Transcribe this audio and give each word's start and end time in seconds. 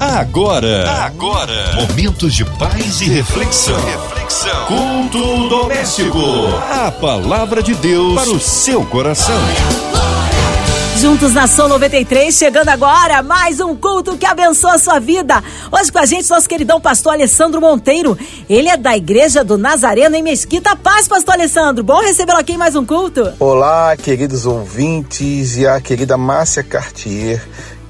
Agora, 0.00 0.88
agora, 1.06 1.74
momentos 1.74 2.32
de 2.32 2.44
paz 2.44 3.00
e 3.00 3.06
reflexão. 3.08 3.74
reflexão. 3.84 4.66
Culto 4.66 5.48
doméstico. 5.48 6.20
A 6.70 6.92
palavra 6.92 7.60
de 7.60 7.74
Deus 7.74 8.14
para 8.14 8.30
o 8.30 8.38
seu 8.38 8.86
coração. 8.86 9.34
Juntos 11.00 11.34
na 11.34 11.48
Som 11.48 11.66
93, 11.66 12.32
chegando 12.32 12.68
agora 12.68 13.24
mais 13.24 13.58
um 13.58 13.74
culto 13.74 14.16
que 14.16 14.24
abençoa 14.24 14.74
a 14.74 14.78
sua 14.78 15.00
vida. 15.00 15.42
Hoje 15.72 15.90
com 15.90 15.98
a 15.98 16.06
gente, 16.06 16.30
nosso 16.30 16.48
queridão 16.48 16.80
pastor 16.80 17.14
Alessandro 17.14 17.60
Monteiro. 17.60 18.16
Ele 18.48 18.68
é 18.68 18.76
da 18.76 18.96
Igreja 18.96 19.42
do 19.42 19.58
Nazareno 19.58 20.14
em 20.14 20.22
Mesquita. 20.22 20.76
Paz, 20.76 21.08
pastor 21.08 21.34
Alessandro. 21.34 21.82
Bom 21.82 22.00
recebê-lo 22.00 22.38
aqui 22.38 22.52
em 22.52 22.56
mais 22.56 22.76
um 22.76 22.86
culto. 22.86 23.32
Olá, 23.40 23.96
queridos 23.96 24.46
ouvintes 24.46 25.56
e 25.56 25.66
a 25.66 25.80
querida 25.80 26.16
Márcia 26.16 26.62
Cartier. 26.62 27.42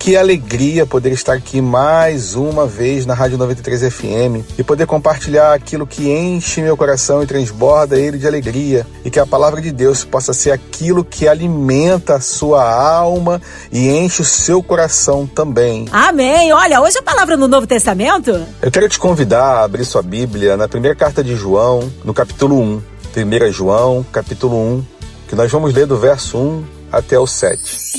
Que 0.09 0.17
alegria 0.17 0.87
poder 0.87 1.13
estar 1.13 1.35
aqui 1.35 1.61
mais 1.61 2.35
uma 2.35 2.67
vez 2.67 3.05
na 3.05 3.13
Rádio 3.13 3.37
93 3.37 3.93
FM 3.93 4.59
e 4.59 4.65
poder 4.65 4.87
compartilhar 4.87 5.53
aquilo 5.53 5.87
que 5.87 6.09
enche 6.11 6.63
meu 6.63 6.79
coração 6.79 7.23
e 7.23 7.27
transborda 7.27 8.01
ele 8.01 8.17
de 8.17 8.27
alegria. 8.27 8.87
E 9.05 9.11
que 9.11 9.21
a 9.21 9.27
palavra 9.27 9.61
de 9.61 9.71
Deus 9.71 10.05
possa 10.05 10.33
ser 10.33 10.51
aquilo 10.51 11.05
que 11.05 11.29
alimenta 11.29 12.15
a 12.15 12.21
sua 12.23 12.65
alma 12.65 13.39
e 13.71 13.87
enche 13.91 14.23
o 14.23 14.25
seu 14.25 14.63
coração 14.63 15.27
também. 15.27 15.85
Amém. 15.93 16.55
Olha, 16.55 16.81
hoje 16.81 16.97
a 16.97 17.03
palavra 17.03 17.37
no 17.37 17.47
Novo 17.47 17.67
Testamento. 17.67 18.31
Eu 18.63 18.71
quero 18.71 18.89
te 18.89 18.99
convidar 18.99 19.59
a 19.59 19.65
abrir 19.65 19.85
sua 19.85 20.01
Bíblia 20.01 20.57
na 20.57 20.67
primeira 20.67 20.97
carta 20.97 21.23
de 21.23 21.37
João, 21.37 21.93
no 22.03 22.15
capítulo 22.15 22.59
1. 22.59 22.83
1 23.15 23.53
João, 23.53 24.07
capítulo 24.11 24.57
1, 24.57 24.85
que 25.29 25.35
nós 25.35 25.53
vamos 25.53 25.75
ler 25.75 25.85
do 25.85 25.99
verso 25.99 26.39
1 26.39 26.78
até 26.91 27.19
o 27.19 27.27
7. 27.27 27.93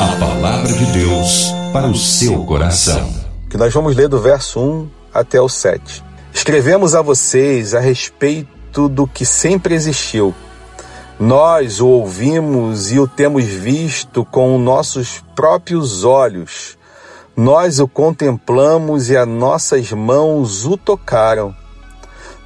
A 0.00 0.16
palavra 0.16 0.72
de 0.72 0.86
Deus 0.86 1.52
para 1.72 1.86
o 1.86 1.94
seu 1.94 2.44
coração. 2.44 3.12
Que 3.50 3.56
nós 3.56 3.72
vamos 3.72 3.94
ler 3.94 4.08
do 4.08 4.20
verso 4.20 4.60
1 4.60 4.88
até 5.12 5.40
o 5.40 5.48
7. 5.48 6.02
Escrevemos 6.32 6.94
a 6.94 7.02
vocês 7.02 7.74
a 7.74 7.80
respeito 7.80 8.88
do 8.88 9.06
que 9.06 9.24
sempre 9.24 9.74
existiu. 9.74 10.34
Nós 11.18 11.80
o 11.80 11.88
ouvimos 11.88 12.90
e 12.90 12.98
o 12.98 13.06
temos 13.06 13.44
visto 13.44 14.24
com 14.24 14.58
nossos 14.58 15.22
próprios 15.36 16.02
olhos. 16.02 16.76
Nós 17.36 17.78
o 17.78 17.86
contemplamos 17.86 19.10
e 19.10 19.16
as 19.16 19.28
nossas 19.28 19.92
mãos 19.92 20.64
o 20.64 20.76
tocaram. 20.76 21.54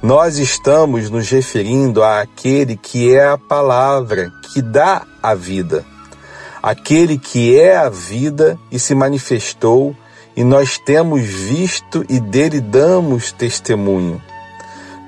Nós 0.01 0.37
estamos 0.37 1.09
nos 1.09 1.29
referindo 1.29 2.03
àquele 2.03 2.75
que 2.75 3.13
é 3.13 3.27
a 3.27 3.37
palavra 3.37 4.31
que 4.53 4.61
dá 4.61 5.05
a 5.21 5.35
vida 5.35 5.85
aquele 6.61 7.17
que 7.17 7.57
é 7.57 7.77
a 7.77 7.89
vida 7.89 8.59
e 8.71 8.77
se 8.77 8.93
manifestou, 8.93 9.95
e 10.35 10.43
nós 10.43 10.77
temos 10.77 11.21
visto 11.21 12.05
e 12.07 12.19
dele 12.19 12.61
damos 12.61 13.31
testemunho. 13.31 14.21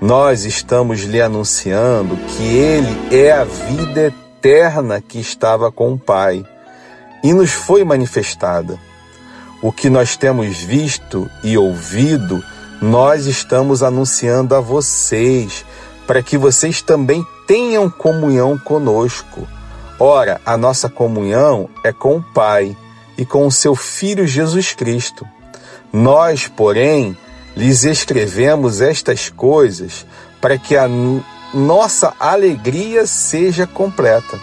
Nós 0.01 0.45
estamos 0.45 1.01
lhe 1.01 1.21
anunciando 1.21 2.17
que 2.17 2.43
ele 2.43 3.15
é 3.15 3.31
a 3.31 3.43
vida 3.43 4.07
eterna 4.07 4.99
que 4.99 5.19
estava 5.19 5.71
com 5.71 5.93
o 5.93 5.99
Pai 5.99 6.43
e 7.23 7.33
nos 7.33 7.51
foi 7.51 7.83
manifestada. 7.83 8.79
O 9.61 9.71
que 9.71 9.89
nós 9.89 10.17
temos 10.17 10.57
visto 10.57 11.29
e 11.43 11.55
ouvido, 11.55 12.43
nós 12.81 13.27
estamos 13.27 13.83
anunciando 13.83 14.55
a 14.55 14.59
vocês, 14.59 15.63
para 16.07 16.23
que 16.23 16.35
vocês 16.35 16.81
também 16.81 17.25
tenham 17.45 17.87
comunhão 17.89 18.57
conosco. 18.57 19.47
Ora, 19.99 20.41
a 20.43 20.57
nossa 20.57 20.89
comunhão 20.89 21.69
é 21.83 21.93
com 21.93 22.17
o 22.17 22.23
Pai 22.23 22.75
e 23.15 23.23
com 23.23 23.45
o 23.45 23.51
seu 23.51 23.75
Filho 23.75 24.25
Jesus 24.25 24.73
Cristo. 24.73 25.27
Nós, 25.93 26.47
porém, 26.47 27.15
lhes 27.55 27.83
escrevemos 27.83 28.81
estas 28.81 29.29
coisas 29.29 30.03
para 30.41 30.57
que 30.57 30.75
a 30.75 30.87
nossa 31.53 32.13
alegria 32.19 33.05
seja 33.05 33.67
completa. 33.67 34.39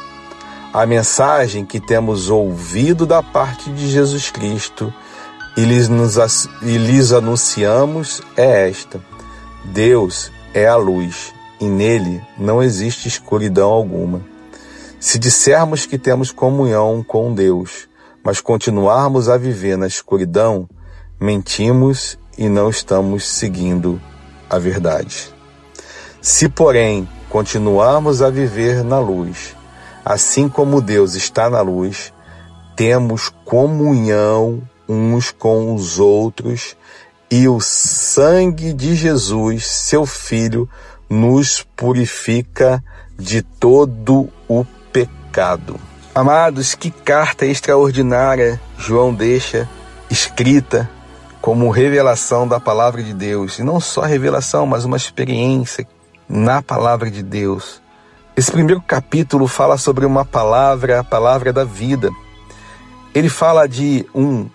A 0.73 0.87
mensagem 0.87 1.65
que 1.65 1.81
temos 1.81 2.31
ouvido 2.31 3.05
da 3.05 3.21
parte 3.21 3.73
de 3.73 3.91
Jesus 3.91 4.31
Cristo 4.31 4.95
e 5.57 5.65
lhes, 5.65 5.89
nos, 5.89 6.17
e 6.63 6.77
lhes 6.77 7.13
anunciamos 7.13 8.23
é 8.37 8.69
esta: 8.69 9.01
Deus 9.65 10.31
é 10.55 10.67
a 10.67 10.77
luz 10.77 11.33
e 11.61 11.67
nele 11.67 12.23
não 12.39 12.63
existe 12.63 13.09
escuridão 13.09 13.71
alguma. 13.71 14.21
Se 15.01 15.19
dissermos 15.19 15.87
que 15.87 15.99
temos 15.99 16.33
comunhão 16.33 17.05
com 17.07 17.33
Deus, 17.33 17.89
mas 18.25 18.41
continuarmos 18.41 19.29
a 19.29 19.37
viver 19.37 19.77
na 19.77 19.87
escuridão, 19.87 20.69
mentimos 21.21 22.19
e 22.37 22.49
não 22.49 22.69
estamos 22.69 23.27
seguindo 23.27 24.01
a 24.49 24.59
verdade. 24.59 25.33
Se, 26.21 26.49
porém, 26.49 27.09
continuarmos 27.29 28.23
a 28.23 28.31
viver 28.31 28.83
na 28.83 28.99
luz, 28.99 29.57
assim 30.05 30.49
como 30.49 30.81
Deus 30.81 31.15
está 31.15 31.49
na 31.49 31.61
luz, 31.61 32.13
temos 32.77 33.29
comunhão 33.45 34.63
uns 34.88 35.31
com 35.31 35.75
os 35.75 35.99
outros 35.99 36.76
e 37.31 37.47
o 37.47 37.60
sangue 37.60 38.72
de 38.72 38.94
Jesus, 38.94 39.66
seu 39.66 40.06
Filho, 40.06 40.69
nos 41.10 41.62
purifica 41.76 42.82
de 43.19 43.43
todo 43.43 44.31
o 44.49 44.65
pecado. 44.93 45.78
Amados, 46.15 46.75
que 46.75 46.91
carta 46.91 47.44
extraordinária 47.44 48.60
João 48.78 49.12
deixa 49.12 49.69
escrita 50.10 50.88
como 51.41 51.70
revelação 51.70 52.49
da 52.49 52.59
palavra 52.59 53.03
de 53.03 53.12
Deus. 53.12 53.59
E 53.59 53.62
não 53.62 53.78
só 53.81 54.03
revelação, 54.03 54.66
mas 54.66 54.84
uma 54.84 54.97
experiência 54.97 55.87
na 56.28 56.62
palavra 56.62 57.10
de 57.10 57.22
Deus. 57.22 57.81
Esse 58.37 58.50
primeiro 58.50 58.81
capítulo 58.81 59.47
fala 59.47 59.76
sobre 59.76 60.06
uma 60.06 60.25
palavra, 60.25 61.00
a 61.00 61.05
palavra 61.05 61.53
da 61.53 61.65
vida. 61.65 62.10
Ele 63.15 63.28
fala 63.28 63.66
de 63.66 64.06
um 64.15 64.49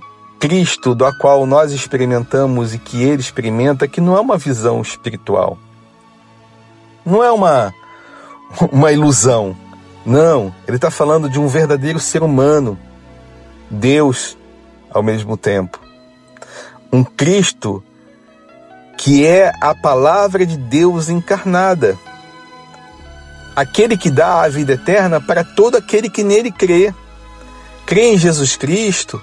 Cristo 0.43 0.93
do 0.93 1.05
qual 1.19 1.45
nós 1.45 1.71
experimentamos 1.71 2.73
e 2.73 2.77
que 2.77 3.01
ele 3.01 3.21
experimenta, 3.21 3.87
que 3.87 4.01
não 4.01 4.17
é 4.17 4.19
uma 4.19 4.37
visão 4.37 4.81
espiritual. 4.81 5.57
Não 7.05 7.23
é 7.23 7.31
uma, 7.31 7.73
uma 8.69 8.91
ilusão. 8.91 9.55
Não, 10.05 10.53
ele 10.67 10.75
está 10.75 10.91
falando 10.91 11.29
de 11.29 11.39
um 11.39 11.47
verdadeiro 11.47 11.97
ser 11.97 12.21
humano, 12.21 12.77
Deus 13.71 14.37
ao 14.91 15.01
mesmo 15.01 15.37
tempo. 15.37 15.79
Um 16.91 17.05
Cristo 17.05 17.81
que 18.97 19.25
é 19.25 19.53
a 19.61 19.73
palavra 19.73 20.45
de 20.45 20.57
Deus 20.57 21.07
encarnada. 21.07 21.97
Aquele 23.55 23.95
que 23.95 24.11
dá 24.11 24.41
a 24.41 24.49
vida 24.49 24.73
eterna 24.73 25.21
para 25.21 25.45
todo 25.45 25.77
aquele 25.77 26.09
que 26.09 26.21
nele 26.21 26.51
crê. 26.51 26.93
Crê 27.85 28.11
em 28.11 28.17
Jesus 28.17 28.57
Cristo. 28.57 29.21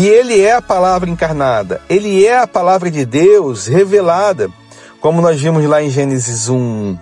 E 0.00 0.08
ele 0.08 0.40
é 0.40 0.54
a 0.54 0.62
palavra 0.62 1.10
encarnada. 1.10 1.82
Ele 1.86 2.24
é 2.24 2.38
a 2.38 2.46
palavra 2.46 2.90
de 2.90 3.04
Deus 3.04 3.66
revelada. 3.66 4.50
Como 4.98 5.20
nós 5.20 5.38
vimos 5.38 5.62
lá 5.66 5.82
em 5.82 5.90
Gênesis 5.90 6.48
1, 6.48 6.96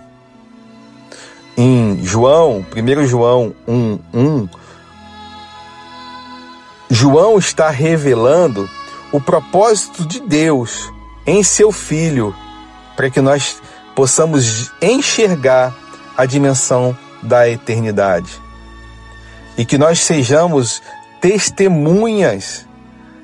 em 1.55 2.03
João, 2.03 2.65
1 2.75 3.07
João 3.07 3.55
1, 3.65 3.99
1, 4.13 4.49
João 6.89 7.37
está 7.39 7.69
revelando 7.69 8.69
o 9.13 9.21
propósito 9.21 10.05
de 10.05 10.19
Deus 10.19 10.91
em 11.25 11.41
seu 11.41 11.71
Filho, 11.71 12.35
para 12.97 13.09
que 13.09 13.21
nós 13.21 13.61
possamos 13.95 14.73
enxergar 14.81 15.73
a 16.17 16.25
dimensão 16.25 16.97
da 17.23 17.47
eternidade 17.47 18.41
e 19.57 19.63
que 19.63 19.77
nós 19.77 20.01
sejamos 20.01 20.81
testemunhas 21.21 22.67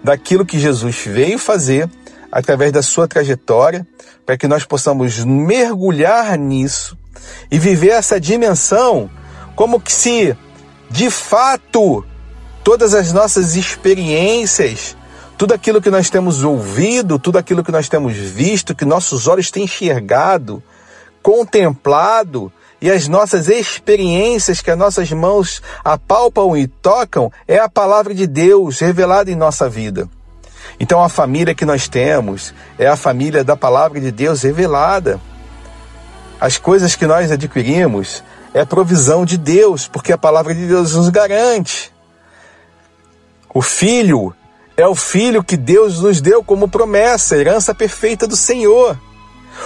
daquilo 0.06 0.46
que 0.46 0.60
Jesus 0.60 0.98
veio 1.04 1.40
fazer 1.40 1.90
através 2.32 2.72
da 2.72 2.84
sua 2.84 3.08
trajetória, 3.08 3.86
para 4.24 4.38
que 4.38 4.48
nós 4.48 4.64
possamos 4.64 5.26
mergulhar 5.26 6.38
nisso 6.38 6.96
e 7.50 7.58
viver 7.58 7.90
essa 7.90 8.20
dimensão 8.20 9.10
como 9.56 9.82
que 9.82 9.92
se 9.92 10.38
de 10.92 11.10
fato 11.10 12.06
todas 12.64 12.94
as 12.94 13.12
nossas 13.12 13.56
experiências, 13.56 14.96
tudo 15.40 15.56
aquilo 15.56 15.82
que 15.82 15.90
nós 15.90 16.08
temos 16.08 16.44
ouvido, 16.44 17.18
tudo 17.18 17.40
aquilo 17.40 17.64
que 17.64 17.72
nós 17.72 17.90
temos 17.90 18.16
visto, 18.16 18.76
que 18.76 18.86
nossos 18.86 19.28
olhos 19.28 19.50
têm 19.50 19.64
enxergado, 19.64 20.62
contemplado, 21.24 22.54
e 22.82 22.92
as 22.92 23.08
nossas 23.08 23.48
experiências 23.48 24.62
que 24.62 24.70
as 24.70 24.78
nossas 24.78 25.12
mãos 25.12 25.62
apalpam 25.84 26.58
e 26.58 26.68
tocam 26.68 27.32
é 27.48 27.58
a 27.58 27.70
palavra 27.70 28.14
de 28.14 28.28
Deus 28.28 28.80
revelada 28.80 29.32
em 29.32 29.36
nossa 29.36 29.70
vida. 29.70 30.10
Então 30.80 31.02
a 31.02 31.10
família 31.10 31.56
que 31.56 31.66
nós 31.66 31.88
temos 31.88 32.54
é 32.78 32.88
a 32.88 32.96
família 32.96 33.44
da 33.44 33.56
palavra 33.56 34.00
de 34.00 34.12
Deus 34.12 34.42
revelada. 34.42 35.20
As 36.40 36.58
coisas 36.58 36.96
que 36.96 37.06
nós 37.06 37.32
adquirimos 37.32 38.24
é 38.54 38.66
provisão 38.66 39.26
de 39.26 39.38
Deus, 39.38 39.88
porque 39.88 40.14
a 40.14 40.18
palavra 40.18 40.54
de 40.54 40.66
Deus 40.66 40.96
nos 40.96 41.10
garante. 41.10 41.94
O 43.54 43.62
filho 43.62 44.34
é 44.76 44.86
o 44.86 44.96
filho 44.96 45.44
que 45.44 45.56
Deus 45.56 46.02
nos 46.02 46.20
deu 46.20 46.44
como 46.44 46.68
promessa, 46.68 47.38
herança 47.38 47.74
perfeita 47.74 48.28
do 48.28 48.36
Senhor. 48.36 49.00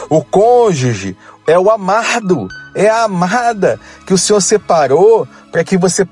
O 0.10 0.24
cônjuge 0.24 1.18
é 1.50 1.58
o 1.58 1.72
amado, 1.72 2.48
é 2.76 2.88
a 2.88 3.04
amada 3.06 3.80
que 4.06 4.14
o 4.14 4.18
Senhor 4.18 4.40
separou 4.40 5.28
para 5.52 5.64
que 5.64 5.78
você 5.78 6.08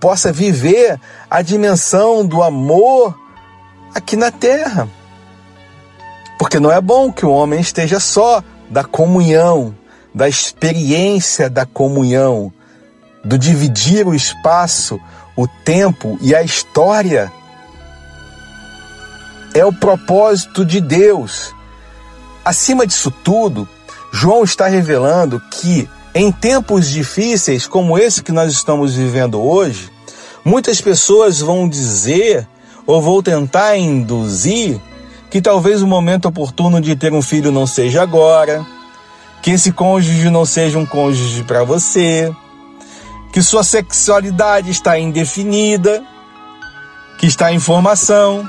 possa 0.00 0.32
viver 0.32 0.98
a 1.28 1.42
dimensão 1.42 2.24
do 2.24 2.42
amor 2.42 3.14
aqui 3.94 4.16
na 4.16 4.30
terra. 4.30 4.88
Porque 6.38 6.58
não 6.58 6.72
é 6.72 6.80
bom 6.80 7.12
que 7.12 7.26
o 7.26 7.30
homem 7.30 7.60
esteja 7.60 8.00
só 8.00 8.42
da 8.70 8.82
comunhão, 8.82 9.74
da 10.14 10.26
experiência 10.26 11.50
da 11.50 11.66
comunhão, 11.66 12.50
do 13.22 13.36
dividir 13.36 14.06
o 14.06 14.14
espaço, 14.14 14.98
o 15.36 15.46
tempo 15.46 16.16
e 16.22 16.34
a 16.34 16.42
história. 16.42 17.30
É 19.52 19.62
o 19.62 19.72
propósito 19.74 20.64
de 20.64 20.80
Deus. 20.80 21.54
Acima 22.42 22.86
disso 22.86 23.10
tudo, 23.10 23.68
João 24.12 24.42
está 24.42 24.66
revelando 24.66 25.40
que 25.50 25.88
em 26.14 26.32
tempos 26.32 26.88
difíceis 26.88 27.66
como 27.66 27.98
esse 27.98 28.22
que 28.22 28.32
nós 28.32 28.52
estamos 28.52 28.94
vivendo 28.94 29.40
hoje, 29.40 29.90
muitas 30.44 30.80
pessoas 30.80 31.40
vão 31.40 31.68
dizer 31.68 32.46
ou 32.86 33.00
vão 33.00 33.22
tentar 33.22 33.76
induzir 33.76 34.80
que 35.30 35.40
talvez 35.40 35.80
o 35.80 35.86
momento 35.86 36.26
oportuno 36.26 36.80
de 36.80 36.96
ter 36.96 37.12
um 37.12 37.22
filho 37.22 37.52
não 37.52 37.66
seja 37.66 38.02
agora, 38.02 38.66
que 39.42 39.52
esse 39.52 39.70
cônjuge 39.70 40.28
não 40.28 40.44
seja 40.44 40.76
um 40.76 40.84
cônjuge 40.84 41.44
para 41.44 41.62
você, 41.62 42.34
que 43.32 43.40
sua 43.40 43.62
sexualidade 43.62 44.70
está 44.70 44.98
indefinida, 44.98 46.02
que 47.16 47.26
está 47.26 47.52
em 47.52 47.60
formação, 47.60 48.48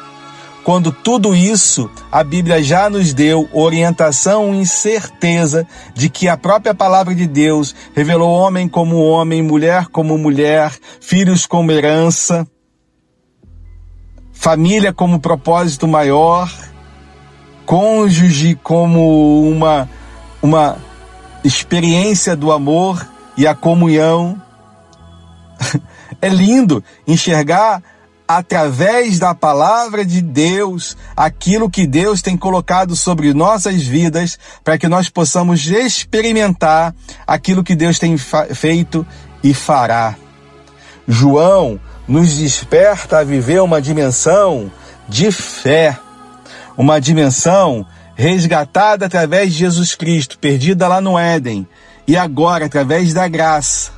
quando 0.64 0.92
tudo 0.92 1.36
isso 1.36 1.90
a 2.12 2.24
Bíblia 2.24 2.64
já 2.64 2.90
nos 2.90 3.14
deu 3.14 3.50
orientação 3.52 4.54
e 4.54 4.66
certeza 4.66 5.68
de 5.94 6.10
que 6.10 6.28
a 6.28 6.38
própria 6.38 6.74
palavra 6.74 7.16
de 7.16 7.26
Deus 7.26 7.76
revelou 7.96 8.30
homem 8.32 8.68
como 8.68 9.04
homem, 9.04 9.42
mulher 9.42 9.88
como 9.88 10.18
mulher, 10.18 10.72
filhos 11.00 11.46
como 11.46 11.72
herança, 11.72 12.48
família 14.32 14.94
como 14.94 15.20
propósito 15.20 15.88
maior, 15.88 16.52
cônjuge 17.66 18.56
como 18.56 19.50
uma, 19.50 19.90
uma 20.42 20.78
experiência 21.44 22.36
do 22.36 22.52
amor 22.52 23.08
e 23.38 23.48
a 23.48 23.56
comunhão. 23.56 24.42
É 26.22 26.30
lindo 26.30 26.84
enxergar 27.08 27.82
através 28.38 29.20
da 29.20 29.36
palavra 29.36 30.06
de 30.06 30.22
Deus, 30.22 30.96
aquilo 31.18 31.70
que 31.70 31.86
Deus 31.86 32.22
tem 32.22 32.38
colocado 32.38 32.96
sobre 32.96 33.34
nossas 33.34 33.82
vidas, 33.82 34.40
para 34.64 34.78
que 34.78 34.88
nós 34.88 35.10
possamos 35.10 35.66
experimentar 35.68 36.96
aquilo 37.28 37.64
que 37.64 37.76
Deus 37.76 38.00
tem 38.00 38.18
feito 38.18 39.06
e 39.44 39.54
fará. 39.54 40.16
João 41.06 41.78
nos 42.08 42.38
desperta 42.38 43.20
a 43.20 43.24
viver 43.24 43.62
uma 43.62 43.82
dimensão 43.82 44.72
de 45.10 45.30
fé, 45.30 46.00
uma 46.78 47.02
dimensão 47.02 47.86
resgatada 48.16 49.08
através 49.08 49.52
de 49.52 49.60
Jesus 49.60 49.94
Cristo, 49.94 50.40
perdida 50.40 50.88
lá 50.88 51.02
no 51.02 51.20
Éden, 51.20 51.68
e 52.08 52.16
agora, 52.16 52.66
através 52.66 53.14
da 53.14 53.28
graça, 53.28 53.92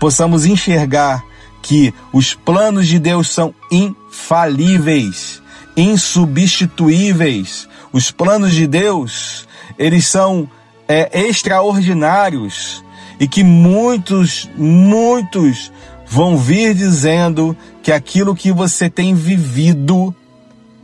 possamos 0.00 0.46
enxergar 0.46 1.22
que 1.62 1.92
os 2.12 2.34
planos 2.34 2.86
de 2.86 2.98
Deus 2.98 3.28
são 3.28 3.54
infalíveis, 3.70 5.42
insubstituíveis. 5.76 7.68
Os 7.92 8.10
planos 8.10 8.52
de 8.52 8.66
Deus, 8.66 9.46
eles 9.78 10.06
são 10.06 10.48
é, 10.86 11.26
extraordinários 11.26 12.84
e 13.18 13.26
que 13.26 13.42
muitos, 13.42 14.48
muitos 14.56 15.72
vão 16.06 16.36
vir 16.36 16.74
dizendo 16.74 17.56
que 17.82 17.92
aquilo 17.92 18.34
que 18.34 18.52
você 18.52 18.88
tem 18.88 19.14
vivido 19.14 20.14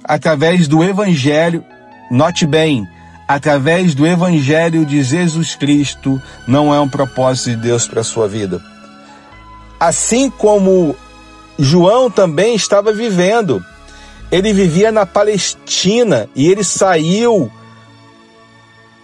através 0.03 0.69
do 0.69 0.83
Evangelho, 0.85 1.65
note 2.11 2.47
bem, 2.47 2.87
através 3.27 3.95
do 3.95 4.07
Evangelho 4.07 4.85
de 4.85 5.03
Jesus 5.03 5.55
Cristo, 5.55 6.21
não 6.47 6.75
é 6.75 6.81
um 6.81 6.89
propósito 6.89 7.51
de 7.51 7.57
Deus 7.57 7.87
para 7.89 8.03
a 8.03 8.05
sua 8.05 8.29
vida 8.29 8.74
assim 9.79 10.31
como 10.31 10.97
João 11.59 12.11
também 12.11 12.55
estava 12.55 12.93
vivendo. 12.93 13.65
Ele 14.31 14.53
vivia 14.53 14.91
na 14.91 15.07
Palestina 15.07 16.29
e 16.35 16.49
ele 16.49 16.65
saiu. 16.65 17.51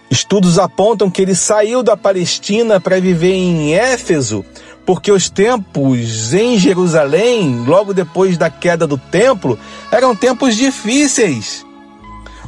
Estudos 0.09 0.59
apontam 0.59 1.09
que 1.09 1.21
ele 1.21 1.33
saiu 1.33 1.81
da 1.81 1.95
Palestina 1.95 2.81
para 2.81 2.99
viver 2.99 3.33
em 3.33 3.73
Éfeso, 3.73 4.43
porque 4.85 5.09
os 5.09 5.29
tempos 5.29 6.33
em 6.33 6.59
Jerusalém, 6.59 7.63
logo 7.65 7.93
depois 7.93 8.37
da 8.37 8.49
queda 8.49 8.85
do 8.85 8.97
templo, 8.97 9.57
eram 9.89 10.13
tempos 10.13 10.57
difíceis, 10.57 11.65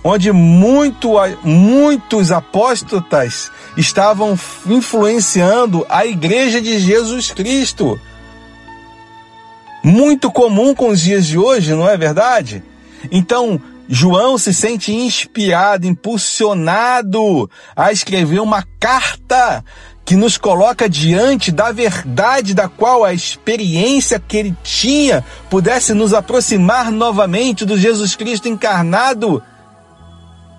onde 0.04 0.30
muito, 0.34 1.14
muitos 1.42 2.34
apóstotas 2.34 3.50
estavam 3.78 4.38
influenciando 4.68 5.86
a 5.88 6.06
igreja 6.06 6.60
de 6.60 6.80
Jesus 6.80 7.32
Cristo 7.32 7.98
muito 9.84 10.32
comum 10.32 10.74
com 10.74 10.88
os 10.88 11.02
dias 11.02 11.28
de 11.28 11.38
hoje, 11.38 11.74
não 11.74 11.88
é 11.88 11.98
verdade? 11.98 12.64
Então, 13.12 13.62
João 13.88 14.38
se 14.38 14.54
sente 14.54 14.94
inspirado, 14.94 15.86
impulsionado 15.86 17.50
a 17.76 17.92
escrever 17.92 18.40
uma 18.40 18.64
carta 18.80 19.64
que 20.06 20.16
nos 20.16 20.38
coloca 20.38 20.90
diante 20.90 21.52
da 21.52 21.72
verdade 21.72 22.54
da 22.54 22.68
qual 22.68 23.04
a 23.04 23.14
experiência 23.14 24.20
que 24.20 24.38
ele 24.38 24.56
tinha 24.64 25.24
pudesse 25.50 25.94
nos 25.94 26.14
aproximar 26.14 26.92
novamente 26.92 27.66
do 27.66 27.78
Jesus 27.78 28.16
Cristo 28.16 28.48
encarnado, 28.48 29.42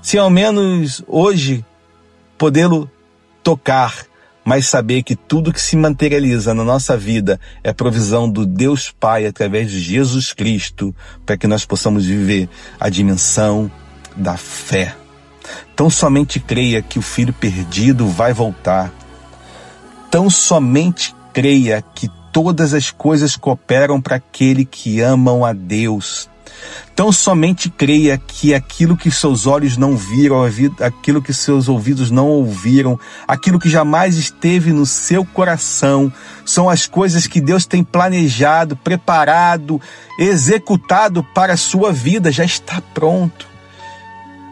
se 0.02 0.18
ao 0.18 0.30
menos 0.30 1.02
hoje 1.06 1.64
podê-lo 2.38 2.90
tocar 3.42 4.06
mas 4.44 4.66
saber 4.66 5.02
que 5.02 5.16
tudo 5.16 5.52
que 5.52 5.60
se 5.60 5.76
materializa 5.76 6.52
na 6.52 6.62
nossa 6.62 6.96
vida 6.96 7.40
é 7.62 7.72
provisão 7.72 8.28
do 8.28 8.44
Deus 8.44 8.90
Pai 8.90 9.26
através 9.26 9.70
de 9.70 9.80
Jesus 9.80 10.32
Cristo, 10.32 10.94
para 11.24 11.36
que 11.36 11.46
nós 11.46 11.64
possamos 11.64 12.04
viver 12.04 12.48
a 12.78 12.88
dimensão 12.88 13.70
da 14.14 14.36
fé. 14.36 14.94
Tão 15.74 15.88
somente 15.88 16.38
creia 16.38 16.82
que 16.82 16.98
o 16.98 17.02
filho 17.02 17.32
perdido 17.32 18.06
vai 18.06 18.32
voltar. 18.32 18.92
Tão 20.10 20.28
somente 20.30 21.14
creia 21.32 21.82
que 21.82 22.08
todas 22.32 22.74
as 22.74 22.90
coisas 22.90 23.36
cooperam 23.36 24.00
para 24.00 24.16
aquele 24.16 24.64
que 24.64 25.00
amam 25.00 25.44
a 25.44 25.52
Deus. 25.52 26.28
Então 26.94 27.10
somente 27.10 27.68
creia 27.68 28.16
que 28.16 28.54
aquilo 28.54 28.96
que 28.96 29.10
seus 29.10 29.48
olhos 29.48 29.76
não 29.76 29.96
viram, 29.96 30.44
aquilo 30.80 31.20
que 31.20 31.34
seus 31.34 31.68
ouvidos 31.68 32.08
não 32.08 32.28
ouviram, 32.28 32.96
aquilo 33.26 33.58
que 33.58 33.68
jamais 33.68 34.16
esteve 34.16 34.72
no 34.72 34.86
seu 34.86 35.24
coração, 35.24 36.12
são 36.46 36.70
as 36.70 36.86
coisas 36.86 37.26
que 37.26 37.40
Deus 37.40 37.66
tem 37.66 37.82
planejado, 37.82 38.76
preparado, 38.76 39.80
executado 40.16 41.24
para 41.34 41.54
a 41.54 41.56
sua 41.56 41.92
vida, 41.92 42.30
já 42.30 42.44
está 42.44 42.80
pronto. 42.80 43.48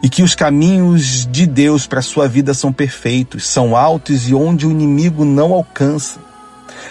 E 0.03 0.09
que 0.09 0.21
os 0.21 0.35
caminhos 0.35 1.25
de 1.25 1.45
Deus 1.47 1.87
para 1.87 1.99
a 1.99 2.03
sua 2.03 2.27
vida 2.27 2.53
são 2.53 2.73
perfeitos, 2.73 3.47
são 3.47 3.73
altos 3.73 4.27
e 4.27 4.35
onde 4.35 4.67
o 4.67 4.71
inimigo 4.71 5.23
não 5.23 5.53
alcança. 5.53 6.19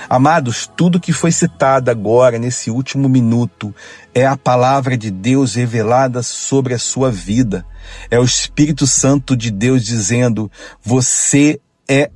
Amados, 0.08 0.70
tudo 0.76 1.00
que 1.00 1.12
foi 1.12 1.32
citado 1.32 1.90
agora, 1.90 2.38
nesse 2.38 2.70
último 2.70 3.08
minuto, 3.08 3.74
é 4.14 4.26
a 4.26 4.36
palavra 4.36 4.96
de 4.96 5.10
Deus 5.10 5.54
revelada 5.54 6.22
sobre 6.22 6.74
a 6.74 6.78
sua 6.78 7.10
vida. 7.10 7.64
É 8.10 8.18
o 8.18 8.24
Espírito 8.24 8.86
Santo 8.86 9.36
de 9.36 9.50
Deus 9.50 9.84
dizendo: 9.84 10.50
você 10.82 11.60
é 11.88 12.10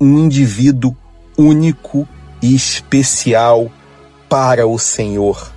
um 0.00 0.18
indivíduo 0.18 0.96
único 1.36 2.06
e 2.42 2.54
especial 2.54 3.70
para 4.28 4.66
o 4.66 4.78
Senhor. 4.78 5.52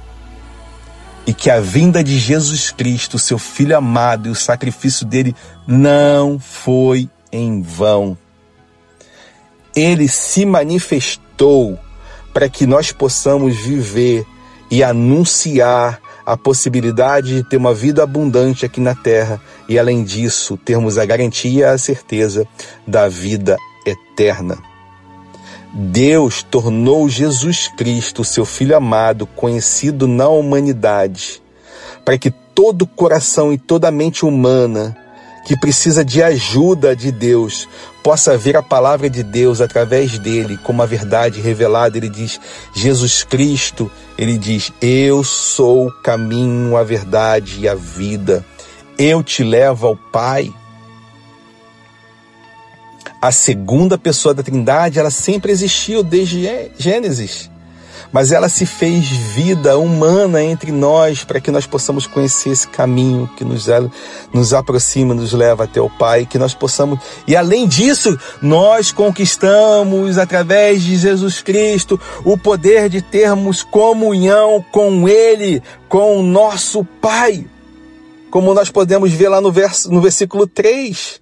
E 1.25 1.33
que 1.33 1.49
a 1.51 1.59
vinda 1.59 2.03
de 2.03 2.17
Jesus 2.17 2.71
Cristo, 2.71 3.19
seu 3.19 3.37
Filho 3.37 3.77
amado, 3.77 4.27
e 4.27 4.31
o 4.31 4.35
sacrifício 4.35 5.05
dele 5.05 5.35
não 5.67 6.39
foi 6.39 7.09
em 7.31 7.61
vão. 7.61 8.17
Ele 9.75 10.07
se 10.07 10.45
manifestou 10.45 11.30
para 12.33 12.49
que 12.49 12.65
nós 12.65 12.91
possamos 12.91 13.55
viver 13.55 14.25
e 14.69 14.83
anunciar 14.83 15.99
a 16.25 16.37
possibilidade 16.37 17.35
de 17.35 17.43
ter 17.43 17.57
uma 17.57 17.73
vida 17.73 18.03
abundante 18.03 18.65
aqui 18.65 18.79
na 18.79 18.95
terra 18.95 19.41
e, 19.67 19.77
além 19.77 20.03
disso, 20.03 20.57
termos 20.57 20.97
a 20.97 21.05
garantia 21.05 21.51
e 21.51 21.63
a 21.63 21.77
certeza 21.77 22.47
da 22.87 23.07
vida 23.09 23.57
eterna. 23.85 24.57
Deus 25.73 26.43
tornou 26.43 27.09
Jesus 27.09 27.69
Cristo, 27.77 28.23
seu 28.23 28.45
Filho 28.45 28.75
amado, 28.75 29.25
conhecido 29.25 30.07
na 30.07 30.27
humanidade, 30.27 31.41
para 32.05 32.17
que 32.17 32.29
todo 32.29 32.85
coração 32.85 33.51
e 33.51 33.57
toda 33.57 33.91
mente 33.91 34.25
humana 34.25 34.95
que 35.45 35.57
precisa 35.57 36.03
de 36.03 36.21
ajuda 36.21 36.95
de 36.95 37.11
Deus 37.11 37.67
possa 38.03 38.37
ver 38.37 38.57
a 38.57 38.63
palavra 38.63 39.09
de 39.09 39.23
Deus 39.23 39.61
através 39.61 40.17
dele 40.17 40.57
como 40.57 40.81
a 40.81 40.85
verdade 40.85 41.41
revelada. 41.41 41.97
Ele 41.97 42.09
diz: 42.09 42.39
Jesus 42.73 43.23
Cristo, 43.23 43.91
ele 44.17 44.37
diz: 44.37 44.71
Eu 44.81 45.23
sou 45.23 45.87
o 45.87 46.01
caminho, 46.01 46.77
a 46.77 46.83
verdade 46.83 47.59
e 47.59 47.67
a 47.67 47.75
vida. 47.75 48.45
Eu 48.97 49.23
te 49.23 49.43
levo 49.43 49.87
ao 49.87 49.95
Pai. 49.95 50.53
A 53.21 53.31
segunda 53.31 53.99
pessoa 53.99 54.33
da 54.33 54.41
Trindade, 54.41 54.97
ela 54.97 55.11
sempre 55.11 55.51
existiu 55.51 56.01
desde 56.01 56.71
Gênesis 56.77 57.50
mas 58.11 58.31
ela 58.31 58.49
se 58.49 58.65
fez 58.65 59.07
vida 59.07 59.77
humana 59.77 60.43
entre 60.43 60.71
nós 60.71 61.23
para 61.23 61.39
que 61.39 61.49
nós 61.49 61.65
possamos 61.65 62.05
conhecer 62.05 62.49
esse 62.49 62.67
caminho 62.67 63.29
que 63.37 63.45
nos, 63.45 63.67
nos 64.33 64.53
aproxima, 64.53 65.13
nos 65.13 65.31
leva 65.31 65.63
até 65.63 65.79
o 65.79 65.89
Pai, 65.89 66.25
que 66.25 66.37
nós 66.37 66.53
possamos. 66.53 66.99
E 67.25 67.35
além 67.35 67.67
disso, 67.67 68.17
nós 68.41 68.91
conquistamos 68.91 70.17
através 70.17 70.83
de 70.83 70.97
Jesus 70.97 71.41
Cristo 71.41 71.99
o 72.25 72.37
poder 72.37 72.89
de 72.89 73.01
termos 73.01 73.63
comunhão 73.63 74.63
com 74.71 75.07
Ele, 75.07 75.63
com 75.87 76.19
o 76.19 76.23
nosso 76.23 76.83
Pai. 77.01 77.45
Como 78.29 78.53
nós 78.53 78.69
podemos 78.69 79.11
ver 79.11 79.29
lá 79.29 79.39
no, 79.39 79.51
verso, 79.51 79.91
no 79.91 80.01
versículo 80.01 80.47
3. 80.47 81.21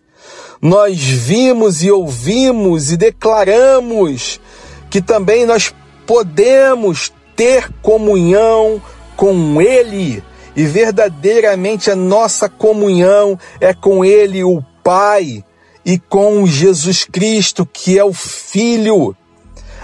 Nós 0.62 1.00
vimos 1.00 1.84
e 1.84 1.90
ouvimos 1.90 2.92
e 2.92 2.98
declaramos 2.98 4.42
que 4.90 5.02
também 5.02 5.46
nós 5.46 5.74
podemos 6.10 7.14
ter 7.36 7.72
comunhão 7.84 8.82
com 9.16 9.62
Ele 9.62 10.24
e 10.56 10.66
verdadeiramente 10.66 11.92
a 11.92 11.96
nossa 11.96 12.50
comunhão 12.50 13.38
é 13.62 13.76
com 13.76 14.04
Ele, 14.04 14.44
o 14.44 14.60
Pai, 14.84 15.44
e 15.86 16.00
com 16.00 16.48
Jesus 16.48 17.04
Cristo, 17.04 17.64
que 17.64 18.00
é 18.00 18.04
o 18.04 18.12
Filho. 18.12 19.16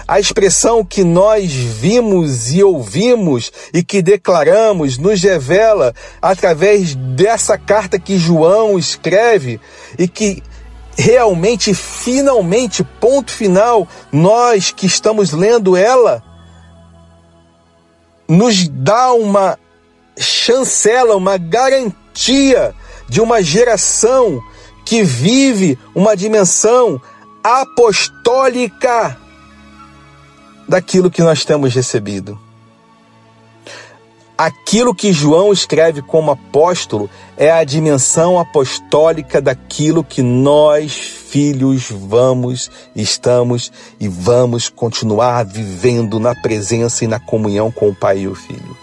A 0.08 0.18
expressão 0.18 0.84
que 0.84 1.04
nós 1.04 1.52
vimos 1.52 2.52
e 2.52 2.60
ouvimos 2.60 3.52
e 3.72 3.84
que 3.84 4.02
declaramos 4.02 4.98
nos 4.98 5.22
revela 5.22 5.94
através 6.20 6.96
dessa 6.96 7.56
carta 7.56 8.00
que 8.00 8.18
João 8.18 8.76
escreve 8.76 9.60
e 9.96 10.08
que 10.08 10.42
realmente, 10.96 11.74
finalmente, 11.74 12.82
ponto 12.82 13.30
final, 13.30 13.86
nós 14.10 14.70
que 14.70 14.86
estamos 14.86 15.32
lendo 15.32 15.76
ela, 15.76 16.22
nos 18.26 18.66
dá 18.66 19.12
uma 19.12 19.58
chancela, 20.18 21.14
uma 21.14 21.36
garantia 21.36 22.74
de 23.08 23.20
uma 23.20 23.42
geração 23.42 24.42
que 24.84 25.02
vive 25.02 25.78
uma 25.94 26.16
dimensão 26.16 27.00
apostólica 27.44 29.16
daquilo 30.68 31.10
que 31.10 31.22
nós 31.22 31.44
temos 31.44 31.74
recebido. 31.74 32.45
Aquilo 34.38 34.94
que 34.94 35.14
João 35.14 35.50
escreve 35.50 36.02
como 36.02 36.30
apóstolo 36.30 37.08
é 37.38 37.50
a 37.50 37.64
dimensão 37.64 38.38
apostólica 38.38 39.40
daquilo 39.40 40.04
que 40.04 40.20
nós, 40.20 40.92
filhos, 40.92 41.90
vamos, 41.90 42.70
estamos 42.94 43.72
e 43.98 44.06
vamos 44.06 44.68
continuar 44.68 45.42
vivendo 45.42 46.20
na 46.20 46.34
presença 46.34 47.02
e 47.02 47.08
na 47.08 47.18
comunhão 47.18 47.72
com 47.72 47.88
o 47.88 47.94
Pai 47.94 48.18
e 48.20 48.28
o 48.28 48.34
Filho. 48.34 48.76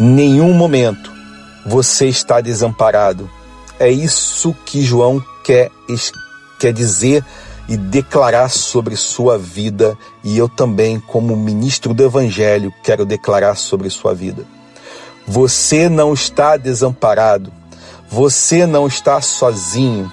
Nenhum 0.00 0.52
momento 0.52 1.12
você 1.64 2.08
está 2.08 2.40
desamparado. 2.40 3.30
É 3.78 3.88
isso 3.88 4.52
que 4.66 4.82
João 4.82 5.24
quer, 5.44 5.70
quer 6.58 6.72
dizer 6.72 7.24
e 7.68 7.76
declarar 7.76 8.50
sobre 8.50 8.96
sua 8.96 9.38
vida, 9.38 9.96
e 10.22 10.36
eu 10.36 10.48
também, 10.48 11.00
como 11.00 11.36
ministro 11.36 11.94
do 11.94 12.04
Evangelho, 12.04 12.72
quero 12.82 13.06
declarar 13.06 13.54
sobre 13.54 13.88
sua 13.88 14.14
vida. 14.14 14.44
Você 15.26 15.88
não 15.88 16.12
está 16.12 16.56
desamparado, 16.56 17.50
você 18.08 18.66
não 18.66 18.86
está 18.86 19.20
sozinho. 19.20 20.12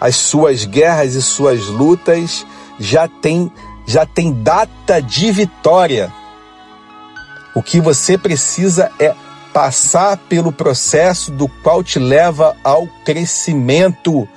As 0.00 0.16
suas 0.16 0.64
guerras 0.64 1.14
e 1.14 1.22
suas 1.22 1.66
lutas 1.66 2.44
já 2.78 3.06
têm 3.06 3.50
já 3.86 4.06
tem 4.06 4.32
data 4.32 5.00
de 5.00 5.32
vitória. 5.32 6.12
O 7.54 7.62
que 7.62 7.80
você 7.80 8.16
precisa 8.16 8.92
é 9.00 9.12
passar 9.52 10.16
pelo 10.16 10.52
processo 10.52 11.32
do 11.32 11.48
qual 11.48 11.82
te 11.82 11.98
leva 11.98 12.56
ao 12.62 12.86
crescimento 13.04 14.28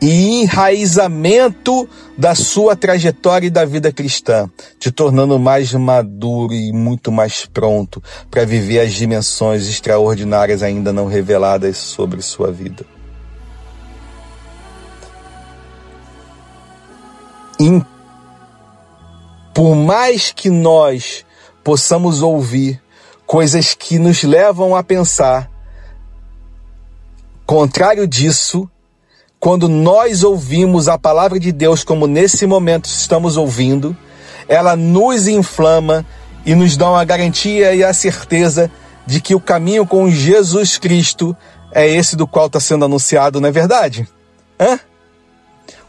e 0.00 0.42
enraizamento 0.42 1.88
da 2.16 2.34
sua 2.34 2.76
trajetória 2.76 3.48
e 3.48 3.50
da 3.50 3.64
vida 3.64 3.92
cristã, 3.92 4.48
te 4.78 4.92
tornando 4.92 5.38
mais 5.38 5.72
maduro 5.72 6.54
e 6.54 6.72
muito 6.72 7.10
mais 7.10 7.46
pronto 7.46 8.02
para 8.30 8.44
viver 8.44 8.80
as 8.80 8.92
dimensões 8.92 9.68
extraordinárias 9.68 10.62
ainda 10.62 10.92
não 10.92 11.06
reveladas 11.06 11.76
sobre 11.76 12.22
sua 12.22 12.52
vida. 12.52 12.84
E 17.60 17.82
por 19.52 19.74
mais 19.74 20.30
que 20.30 20.48
nós 20.48 21.24
possamos 21.64 22.22
ouvir 22.22 22.80
coisas 23.26 23.74
que 23.74 23.98
nos 23.98 24.22
levam 24.22 24.76
a 24.76 24.84
pensar, 24.84 25.50
contrário 27.44 28.06
disso, 28.06 28.70
quando 29.40 29.68
nós 29.68 30.24
ouvimos 30.24 30.88
a 30.88 30.98
palavra 30.98 31.38
de 31.38 31.52
Deus, 31.52 31.84
como 31.84 32.06
nesse 32.06 32.46
momento 32.46 32.86
estamos 32.86 33.36
ouvindo, 33.36 33.96
ela 34.48 34.74
nos 34.74 35.28
inflama 35.28 36.04
e 36.44 36.54
nos 36.54 36.76
dá 36.76 36.90
uma 36.90 37.04
garantia 37.04 37.74
e 37.74 37.84
a 37.84 37.92
certeza 37.92 38.70
de 39.06 39.20
que 39.20 39.34
o 39.34 39.40
caminho 39.40 39.86
com 39.86 40.10
Jesus 40.10 40.76
Cristo 40.76 41.36
é 41.72 41.86
esse 41.86 42.16
do 42.16 42.26
qual 42.26 42.46
está 42.46 42.58
sendo 42.58 42.84
anunciado, 42.84 43.40
não 43.40 43.48
é 43.48 43.52
verdade? 43.52 44.08
Hã? 44.58 44.78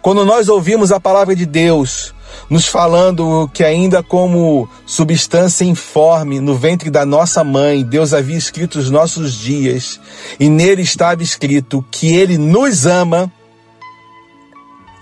Quando 0.02 0.24
nós 0.24 0.48
ouvimos 0.48 0.92
a 0.92 1.00
palavra 1.00 1.36
de 1.36 1.46
Deus 1.46 2.14
nos 2.50 2.68
falando 2.68 3.50
que 3.54 3.64
ainda 3.64 4.04
como 4.04 4.70
substância 4.86 5.66
informe 5.66 6.40
no 6.40 6.56
ventre 6.56 6.90
da 6.90 7.06
nossa 7.06 7.44
mãe, 7.44 7.84
Deus 7.84 8.14
havia 8.14 8.38
escrito 8.38 8.80
os 8.80 8.90
nossos 8.90 9.34
dias 9.34 10.00
e 10.40 10.50
nele 10.50 10.82
estava 10.82 11.24
escrito 11.24 11.84
que 11.92 12.16
ele 12.16 12.38
nos 12.38 12.86
ama, 12.86 13.32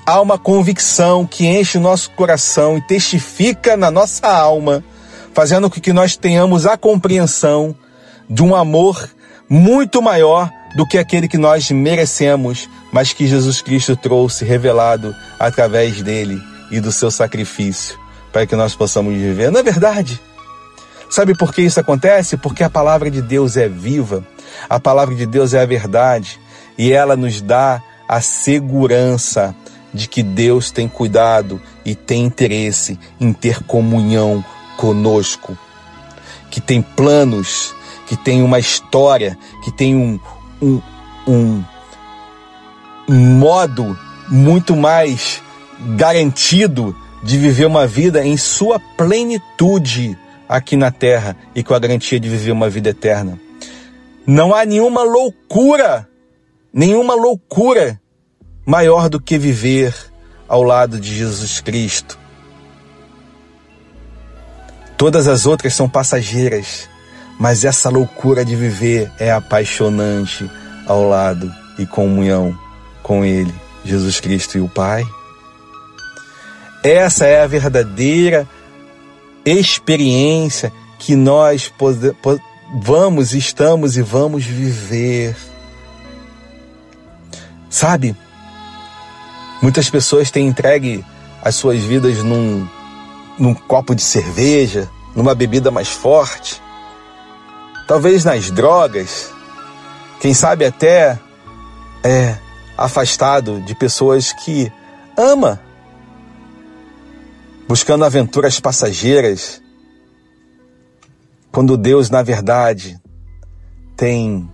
há 0.08 0.22
uma 0.22 0.38
convicção 0.38 1.28
que 1.28 1.46
enche 1.46 1.78
o 1.78 1.82
nosso 1.82 2.10
coração 2.12 2.78
e 2.78 2.82
testifica 2.82 3.76
na 3.76 3.92
nossa 3.92 4.26
alma, 4.26 4.82
fazendo 5.34 5.70
com 5.70 5.82
que 5.82 5.92
nós 5.92 6.16
tenhamos 6.16 6.66
a 6.66 6.78
compreensão 6.78 7.76
de 8.30 8.42
um 8.42 8.56
amor 8.56 9.10
muito 9.50 10.02
maior 10.02 10.50
do 10.78 10.88
que 10.88 10.98
aquele 10.98 11.28
que 11.28 11.38
nós 11.38 11.70
merecemos, 11.72 12.70
mas 12.90 13.12
que 13.12 13.28
Jesus 13.28 13.62
Cristo 13.62 13.98
trouxe 13.98 14.46
revelado 14.46 15.14
através 15.38 16.02
dele 16.02 16.42
e 16.72 16.80
do 16.80 16.92
seu 16.92 17.12
sacrifício, 17.12 18.00
para 18.32 18.48
que 18.48 18.56
nós 18.56 18.74
possamos 18.74 19.14
viver. 19.14 19.52
Não 19.52 19.60
é 19.60 19.64
verdade? 19.64 20.22
Sabe 21.10 21.36
por 21.36 21.54
que 21.54 21.64
isso 21.64 21.82
acontece? 21.82 22.38
Porque 22.38 22.64
a 22.64 22.70
palavra 22.70 23.12
de 23.12 23.22
Deus 23.22 23.58
é 23.58 23.68
viva, 23.68 24.26
a 24.70 24.80
palavra 24.80 25.16
de 25.16 25.26
Deus 25.26 25.54
é 25.54 25.62
a 25.62 25.66
verdade 25.66 26.40
e 26.78 26.94
ela 26.94 27.18
nos 27.18 27.42
dá 27.42 27.82
a 28.08 28.22
segurança 28.22 29.54
de 29.98 30.08
que 30.08 30.22
Deus 30.22 30.72
tem 30.72 30.88
cuidado 30.88 31.60
e 31.84 31.96
tem 31.96 32.24
interesse 32.24 32.98
em 33.20 33.34
ter 33.34 33.64
comunhão 33.64 34.46
conosco, 34.78 35.58
que 36.52 36.62
tem 36.62 36.82
planos, 36.82 37.76
que 38.06 38.16
tem 38.16 38.42
uma 38.42 38.60
história, 38.60 39.38
que 39.64 39.72
tem 39.72 39.96
um, 39.96 40.20
um, 40.62 40.82
um, 41.28 41.64
modo 43.10 43.98
muito 44.30 44.76
mais 44.76 45.42
garantido 45.96 46.96
de 47.24 47.38
viver 47.38 47.66
uma 47.66 47.88
vida 47.88 48.26
em 48.26 48.38
sua 48.38 48.80
plenitude 48.80 50.18
aqui 50.48 50.78
na 50.78 50.92
terra 50.92 51.36
e 51.56 51.64
com 51.64 51.74
a 51.74 51.80
garantia 51.80 52.20
de 52.20 52.30
viver 52.30 52.52
uma 52.52 52.70
vida 52.70 52.90
eterna. 52.90 53.40
Não 54.26 54.54
há 54.54 54.64
nenhuma 54.64 55.04
loucura, 55.04 56.08
nenhuma 56.72 57.16
loucura 57.16 58.00
maior 58.68 59.08
do 59.08 59.18
que 59.18 59.38
viver 59.38 59.96
ao 60.46 60.62
lado 60.62 61.00
de 61.00 61.16
Jesus 61.16 61.62
Cristo. 61.62 62.20
Todas 64.98 65.26
as 65.26 65.46
outras 65.46 65.74
são 65.74 65.88
passageiras, 65.88 66.90
mas 67.40 67.64
essa 67.64 67.90
loucura 67.90 68.44
de 68.44 68.58
viver 68.58 69.10
é 69.18 69.32
apaixonante 69.32 70.52
ao 70.86 71.08
lado 71.08 71.50
e 71.80 71.86
comunhão 71.86 72.58
com 73.02 73.24
Ele, 73.24 73.56
Jesus 73.86 74.20
Cristo 74.20 74.58
e 74.58 74.62
o 74.62 74.68
Pai. 74.68 75.06
Essa 76.84 77.26
é 77.26 77.42
a 77.42 77.48
verdadeira 77.48 78.46
experiência 79.46 80.74
que 81.00 81.16
nós 81.16 81.72
vamos, 82.82 83.34
estamos 83.34 83.96
e 83.96 84.02
vamos 84.02 84.44
viver. 84.44 85.38
Sabe? 87.70 88.14
Muitas 89.62 89.90
pessoas 89.90 90.30
têm 90.30 90.48
entregue 90.48 91.04
as 91.42 91.56
suas 91.56 91.82
vidas 91.82 92.24
num, 92.24 92.68
num 93.38 93.54
copo 93.54 93.96
de 93.96 94.04
cerveja, 94.04 94.90
numa 95.16 95.34
bebida 95.34 95.72
mais 95.72 95.88
forte, 95.90 96.62
talvez 97.88 98.24
nas 98.24 98.52
drogas, 98.52 99.34
quem 100.20 100.34
sabe 100.34 100.66
até 100.66 101.20
é 102.04 102.38
afastado 102.78 103.62
de 103.62 103.74
pessoas 103.74 104.32
que 104.32 104.72
ama, 105.18 105.60
buscando 107.68 108.06
aventuras 108.06 108.60
passageiras, 108.60 109.62
quando 111.52 111.76
Deus, 111.76 112.12
na 112.12 112.22
verdade, 112.22 113.02
tem 113.96 114.48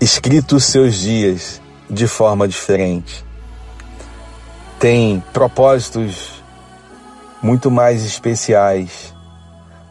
escrito 0.00 0.56
os 0.56 0.64
seus 0.64 0.94
dias 0.94 1.60
de 1.90 2.06
forma 2.06 2.46
diferente. 2.46 3.27
Tem 4.78 5.20
propósitos 5.32 6.40
muito 7.42 7.68
mais 7.68 8.04
especiais, 8.04 9.12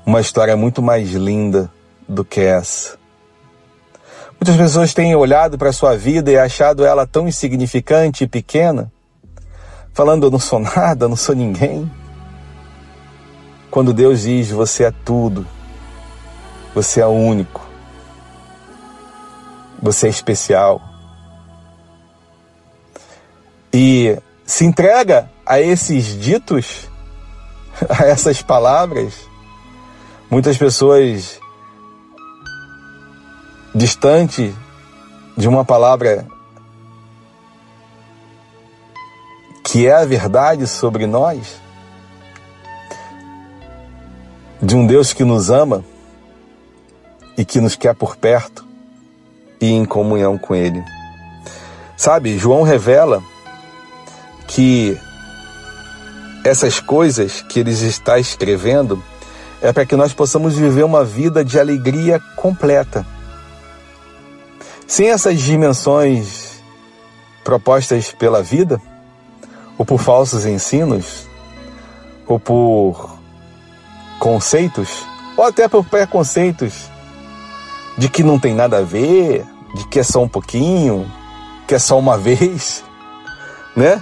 uma 0.06 0.22
história 0.22 0.56
muito 0.56 0.82
mais 0.82 1.12
linda 1.12 1.70
do 2.08 2.24
que 2.24 2.40
essa. 2.40 2.98
Muitas 4.40 4.56
pessoas 4.56 4.94
têm 4.94 5.14
olhado 5.14 5.58
para 5.58 5.70
a 5.70 5.74
sua 5.74 5.98
vida 5.98 6.32
e 6.32 6.38
achado 6.38 6.86
ela 6.86 7.06
tão 7.06 7.28
insignificante 7.28 8.24
e 8.24 8.28
pequena, 8.28 8.90
falando 9.94 10.28
eu 10.28 10.32
não 10.32 10.40
sou 10.40 10.60
nada, 10.60 11.10
não 11.10 11.18
sou 11.18 11.36
ninguém. 11.36 11.92
Quando 13.70 13.94
Deus 13.94 14.22
diz 14.22 14.50
você 14.50 14.86
é 14.86 14.94
tudo, 15.04 15.46
você 16.74 17.02
é 17.02 17.08
único, 17.08 17.68
você 19.82 20.08
é 20.08 20.10
especial. 20.10 20.82
E 23.74 24.18
se 24.48 24.64
entrega 24.64 25.30
a 25.46 25.60
esses 25.60 26.18
ditos, 26.18 26.90
a 27.90 28.06
essas 28.06 28.42
palavras, 28.42 29.14
muitas 30.32 30.58
pessoas 30.58 31.38
distante 33.76 34.56
de 35.36 35.50
uma 35.50 35.66
palavra 35.66 36.26
que 39.66 39.86
é 39.86 39.94
a 39.94 40.06
verdade 40.06 40.66
sobre 40.66 41.06
nós, 41.06 41.58
de 44.62 44.78
um 44.78 44.88
Deus 44.88 45.12
que 45.12 45.26
nos 45.26 45.52
ama 45.52 45.84
e 47.38 47.44
que 47.44 47.60
nos 47.60 47.76
quer 47.76 47.94
por 47.94 48.16
perto 48.16 48.66
e 49.60 49.74
em 49.74 49.84
comunhão 49.84 50.38
com 50.38 50.56
Ele. 50.56 50.82
Sabe, 51.98 52.38
João 52.38 52.64
revela 52.64 53.22
que 54.48 54.98
essas 56.44 56.80
coisas 56.80 57.42
que 57.42 57.60
ele 57.60 57.72
está 57.72 58.18
escrevendo 58.18 59.04
é 59.62 59.74
para 59.74 59.86
que 59.86 59.96
nós 59.96 60.14
possamos 60.14 60.56
viver 60.56 60.84
uma 60.84 61.04
vida 61.04 61.44
de 61.44 61.60
alegria 61.60 62.20
completa 62.36 63.06
sem 64.88 65.10
essas 65.10 65.42
dimensões 65.42 66.64
propostas 67.44 68.12
pela 68.14 68.42
vida, 68.42 68.82
ou 69.78 69.86
por 69.86 70.00
falsos 70.00 70.46
ensinos, 70.46 71.28
ou 72.26 72.40
por 72.40 73.18
conceitos, 74.18 75.06
ou 75.36 75.44
até 75.44 75.68
por 75.68 75.86
preconceitos 75.86 76.90
de 77.98 78.10
que 78.10 78.24
não 78.24 78.40
tem 78.40 78.56
nada 78.56 78.78
a 78.78 78.82
ver, 78.82 79.46
de 79.76 79.88
que 79.88 80.00
é 80.00 80.04
só 80.04 80.24
um 80.24 80.28
pouquinho, 80.28 81.06
que 81.68 81.76
é 81.76 81.80
só 81.80 82.00
uma 82.00 82.18
vez, 82.18 82.84
né? 83.76 84.02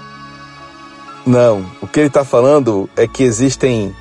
Não, 1.26 1.66
o 1.82 1.88
que 1.88 2.00
ele 2.00 2.08
está 2.08 2.24
falando 2.24 2.88
é 2.96 3.08
que 3.08 3.24
existem 3.24 3.96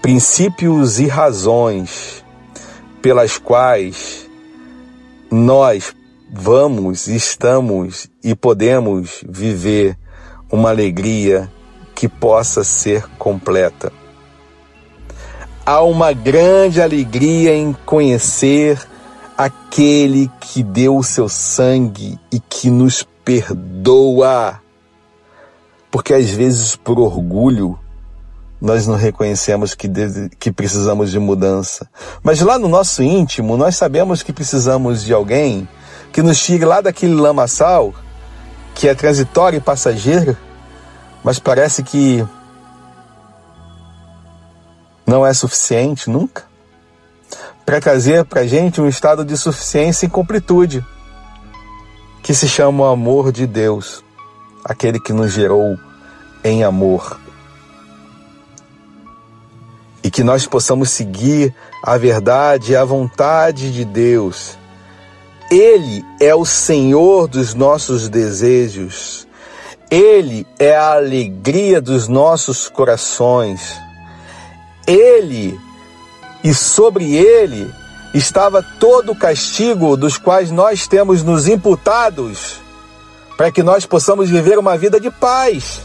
princípios 0.00 0.98
e 0.98 1.06
razões 1.06 2.24
pelas 3.02 3.36
quais 3.36 4.28
nós 5.30 5.94
vamos, 6.32 7.06
estamos 7.06 8.08
e 8.24 8.34
podemos 8.34 9.22
viver 9.28 9.98
uma 10.50 10.70
alegria 10.70 11.50
que 11.94 12.08
possa 12.08 12.64
ser 12.64 13.06
completa. 13.18 13.92
Há 15.64 15.82
uma 15.82 16.12
grande 16.12 16.80
alegria 16.80 17.54
em 17.54 17.72
conhecer 17.84 18.80
aquele 19.36 20.30
que 20.40 20.62
deu 20.62 20.96
o 20.96 21.02
seu 21.02 21.28
sangue 21.28 22.18
e 22.32 22.40
que 22.40 22.70
nos 22.70 23.06
perdoa. 23.24 24.60
Porque 25.96 26.12
às 26.12 26.28
vezes, 26.28 26.76
por 26.76 26.98
orgulho, 26.98 27.78
nós 28.60 28.86
não 28.86 28.96
reconhecemos 28.96 29.74
que, 29.74 29.88
que 30.38 30.52
precisamos 30.52 31.10
de 31.10 31.18
mudança. 31.18 31.88
Mas 32.22 32.38
lá 32.42 32.58
no 32.58 32.68
nosso 32.68 33.02
íntimo, 33.02 33.56
nós 33.56 33.76
sabemos 33.76 34.22
que 34.22 34.30
precisamos 34.30 35.02
de 35.02 35.14
alguém 35.14 35.66
que 36.12 36.20
nos 36.20 36.38
tire 36.38 36.66
lá 36.66 36.82
daquele 36.82 37.14
lamaçal 37.14 37.94
que 38.74 38.86
é 38.86 38.94
transitório 38.94 39.56
e 39.56 39.60
passageiro, 39.60 40.36
mas 41.24 41.38
parece 41.38 41.82
que 41.82 42.22
não 45.06 45.24
é 45.24 45.32
suficiente 45.32 46.10
nunca 46.10 46.44
para 47.64 47.80
trazer 47.80 48.22
para 48.26 48.42
a 48.42 48.46
gente 48.46 48.82
um 48.82 48.86
estado 48.86 49.24
de 49.24 49.34
suficiência 49.34 50.04
e 50.04 50.10
completude 50.10 50.84
que 52.22 52.34
se 52.34 52.46
chama 52.46 52.84
o 52.84 52.86
amor 52.86 53.32
de 53.32 53.46
Deus, 53.46 54.04
aquele 54.68 54.98
que 54.98 55.12
nos 55.12 55.30
gerou 55.30 55.78
em 56.42 56.64
amor 56.64 57.20
e 60.02 60.10
que 60.10 60.22
nós 60.22 60.46
possamos 60.46 60.90
seguir 60.90 61.54
a 61.82 61.96
verdade 61.96 62.72
e 62.72 62.76
a 62.76 62.84
vontade 62.84 63.72
de 63.72 63.84
Deus. 63.84 64.58
Ele 65.50 66.04
é 66.20 66.34
o 66.34 66.44
Senhor 66.44 67.28
dos 67.28 67.54
nossos 67.54 68.08
desejos. 68.08 69.26
Ele 69.90 70.44
é 70.58 70.76
a 70.76 70.94
alegria 70.94 71.80
dos 71.80 72.08
nossos 72.08 72.68
corações. 72.68 73.72
Ele 74.86 75.58
e 76.42 76.52
sobre 76.52 77.14
ele 77.14 77.72
estava 78.14 78.62
todo 78.62 79.12
o 79.12 79.16
castigo 79.16 79.96
dos 79.96 80.18
quais 80.18 80.50
nós 80.50 80.86
temos 80.86 81.22
nos 81.22 81.46
imputados, 81.48 82.60
para 83.36 83.50
que 83.50 83.62
nós 83.62 83.84
possamos 83.84 84.30
viver 84.30 84.58
uma 84.58 84.76
vida 84.76 84.98
de 84.98 85.10
paz 85.10 85.80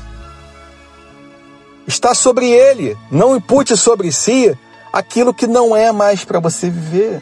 está 1.91 2.13
sobre 2.13 2.49
ele. 2.49 2.97
Não 3.11 3.35
impute 3.35 3.75
sobre 3.75 4.11
si 4.11 4.55
aquilo 4.91 5.33
que 5.33 5.47
não 5.47 5.75
é 5.75 5.91
mais 5.91 6.23
para 6.23 6.39
você 6.39 6.69
viver. 6.69 7.21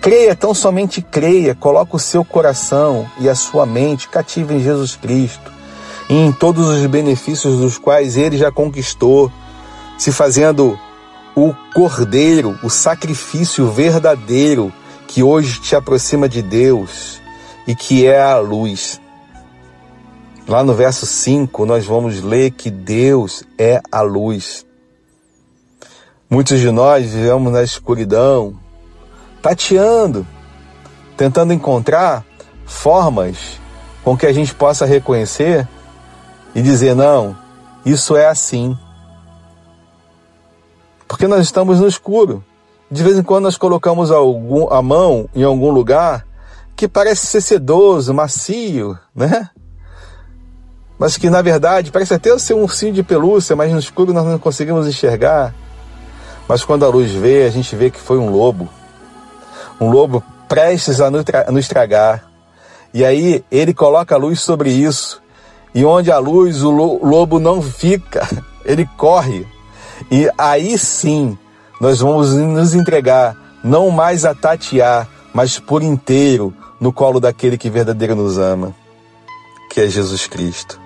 Creia, 0.00 0.34
tão 0.34 0.52
somente 0.52 1.00
creia, 1.00 1.54
coloque 1.54 1.96
o 1.96 1.98
seu 1.98 2.24
coração 2.24 3.08
e 3.18 3.28
a 3.28 3.34
sua 3.34 3.64
mente 3.64 4.08
cativa 4.08 4.52
em 4.52 4.62
Jesus 4.62 4.96
Cristo 4.96 5.52
e 6.10 6.14
em 6.14 6.30
todos 6.30 6.68
os 6.68 6.84
benefícios 6.84 7.58
dos 7.58 7.78
quais 7.78 8.18
ele 8.18 8.36
já 8.36 8.52
conquistou, 8.52 9.32
se 9.96 10.12
fazendo 10.12 10.78
o 11.34 11.54
cordeiro, 11.74 12.58
o 12.62 12.68
sacrifício 12.68 13.70
verdadeiro 13.70 14.70
que 15.08 15.22
hoje 15.22 15.58
te 15.60 15.74
aproxima 15.74 16.28
de 16.28 16.42
Deus 16.42 17.23
e 17.66 17.74
que 17.74 18.06
é 18.06 18.20
a 18.20 18.38
luz. 18.38 19.00
Lá 20.46 20.62
no 20.62 20.74
verso 20.74 21.06
5, 21.06 21.64
nós 21.64 21.86
vamos 21.86 22.22
ler 22.22 22.50
que 22.50 22.70
Deus 22.70 23.44
é 23.58 23.80
a 23.90 24.02
luz. 24.02 24.66
Muitos 26.28 26.60
de 26.60 26.70
nós 26.70 27.12
vivemos 27.12 27.52
na 27.52 27.62
escuridão, 27.62 28.54
tateando, 29.40 30.26
tentando 31.16 31.52
encontrar 31.52 32.24
formas 32.66 33.60
com 34.02 34.16
que 34.16 34.26
a 34.26 34.32
gente 34.32 34.54
possa 34.54 34.84
reconhecer 34.84 35.66
e 36.54 36.60
dizer: 36.60 36.94
não, 36.94 37.36
isso 37.86 38.16
é 38.16 38.26
assim. 38.26 38.76
Porque 41.08 41.26
nós 41.26 41.44
estamos 41.44 41.80
no 41.80 41.86
escuro. 41.86 42.44
De 42.90 43.02
vez 43.02 43.16
em 43.16 43.22
quando 43.22 43.44
nós 43.44 43.56
colocamos 43.56 44.10
algum, 44.10 44.70
a 44.70 44.82
mão 44.82 45.28
em 45.34 45.42
algum 45.42 45.70
lugar 45.70 46.26
que 46.76 46.88
parece 46.88 47.26
ser 47.26 47.40
sedoso, 47.40 48.12
macio, 48.12 48.98
né? 49.14 49.50
mas 50.98 51.16
que 51.16 51.28
na 51.28 51.42
verdade 51.42 51.90
parece 51.90 52.14
até 52.14 52.36
ser 52.38 52.54
um 52.54 52.62
ursinho 52.62 52.92
de 52.92 53.02
pelúcia, 53.02 53.56
mas 53.56 53.72
no 53.72 53.78
escuro 53.78 54.12
nós 54.12 54.24
não 54.24 54.38
conseguimos 54.38 54.86
enxergar. 54.86 55.54
Mas 56.48 56.64
quando 56.64 56.84
a 56.84 56.88
luz 56.88 57.10
vê, 57.10 57.46
a 57.46 57.50
gente 57.50 57.74
vê 57.74 57.90
que 57.90 58.00
foi 58.00 58.18
um 58.18 58.30
lobo. 58.30 58.68
Um 59.80 59.90
lobo 59.90 60.22
prestes 60.48 61.00
a 61.00 61.10
nos 61.10 61.24
estragar. 61.58 62.24
E 62.92 63.04
aí 63.04 63.44
ele 63.50 63.74
coloca 63.74 64.14
a 64.14 64.18
luz 64.18 64.40
sobre 64.40 64.70
isso. 64.70 65.22
E 65.74 65.84
onde 65.84 66.12
a 66.12 66.18
luz, 66.18 66.62
o 66.62 66.70
lobo 66.70 67.40
não 67.40 67.60
fica, 67.60 68.28
ele 68.64 68.88
corre. 68.96 69.46
E 70.10 70.30
aí 70.38 70.78
sim 70.78 71.36
nós 71.80 72.00
vamos 72.00 72.32
nos 72.32 72.74
entregar 72.74 73.36
não 73.64 73.90
mais 73.90 74.24
a 74.24 74.34
tatear, 74.34 75.08
mas 75.32 75.58
por 75.58 75.82
inteiro 75.82 76.54
no 76.84 76.92
colo 76.92 77.18
daquele 77.18 77.56
que 77.56 77.70
verdadeiro 77.70 78.14
nos 78.14 78.36
ama, 78.36 78.74
que 79.70 79.80
é 79.80 79.88
Jesus 79.88 80.26
Cristo. 80.26 80.78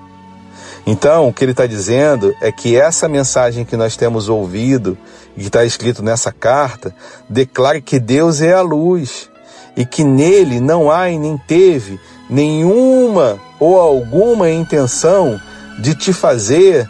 Então, 0.86 1.26
o 1.26 1.32
que 1.32 1.44
ele 1.44 1.50
está 1.50 1.66
dizendo 1.66 2.32
é 2.40 2.52
que 2.52 2.76
essa 2.76 3.08
mensagem 3.08 3.64
que 3.64 3.76
nós 3.76 3.96
temos 3.96 4.28
ouvido 4.28 4.96
e 5.36 5.40
que 5.40 5.48
está 5.48 5.64
escrito 5.64 6.00
nessa 6.00 6.30
carta 6.30 6.94
declara 7.28 7.80
que 7.80 7.98
Deus 7.98 8.40
é 8.40 8.52
a 8.52 8.60
luz 8.60 9.28
e 9.76 9.84
que 9.84 10.04
nele 10.04 10.60
não 10.60 10.88
há 10.88 11.10
e 11.10 11.18
nem 11.18 11.36
teve 11.36 11.98
nenhuma 12.30 13.36
ou 13.58 13.76
alguma 13.80 14.48
intenção 14.48 15.36
de 15.80 15.96
te 15.96 16.12
fazer 16.12 16.88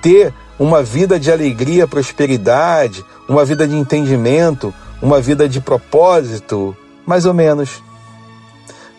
ter 0.00 0.32
uma 0.60 0.80
vida 0.80 1.18
de 1.18 1.32
alegria, 1.32 1.88
prosperidade, 1.88 3.04
uma 3.28 3.44
vida 3.44 3.66
de 3.66 3.74
entendimento, 3.74 4.72
uma 5.02 5.20
vida 5.20 5.48
de 5.48 5.60
propósito, 5.60 6.76
mais 7.04 7.26
ou 7.26 7.34
menos. 7.34 7.82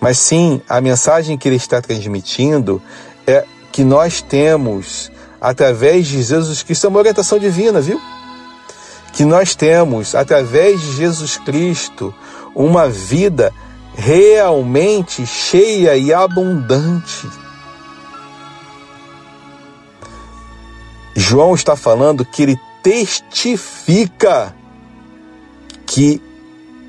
Mas 0.05 0.19
sim, 0.19 0.61
a 0.69 0.79
mensagem 0.79 1.35
que 1.35 1.49
ele 1.49 1.55
está 1.55 1.81
transmitindo 1.81 2.79
é 3.25 3.43
que 3.71 3.83
nós 3.83 4.21
temos, 4.21 5.11
através 5.41 6.05
de 6.05 6.21
Jesus 6.21 6.61
Cristo, 6.61 6.85
é 6.85 6.89
uma 6.89 6.99
orientação 6.99 7.39
divina, 7.39 7.81
viu? 7.81 7.99
Que 9.13 9.25
nós 9.25 9.55
temos, 9.55 10.13
através 10.13 10.79
de 10.79 10.95
Jesus 10.95 11.37
Cristo, 11.37 12.13
uma 12.53 12.87
vida 12.87 13.51
realmente 13.95 15.25
cheia 15.25 15.97
e 15.97 16.13
abundante. 16.13 17.27
João 21.15 21.55
está 21.55 21.75
falando 21.75 22.23
que 22.23 22.43
ele 22.43 22.59
testifica 22.83 24.55
que 25.83 26.21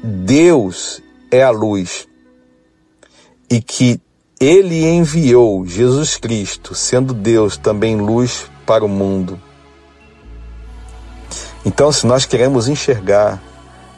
Deus 0.04 1.00
é 1.30 1.42
a 1.42 1.48
luz 1.48 2.06
e 3.50 3.60
que 3.60 4.00
ele 4.38 4.84
enviou 4.84 5.66
Jesus 5.66 6.16
Cristo, 6.16 6.74
sendo 6.74 7.14
Deus 7.14 7.56
também 7.56 7.96
luz 7.96 8.50
para 8.66 8.84
o 8.84 8.88
mundo. 8.88 9.40
Então, 11.64 11.90
se 11.90 12.06
nós 12.06 12.24
queremos 12.24 12.68
enxergar, 12.68 13.42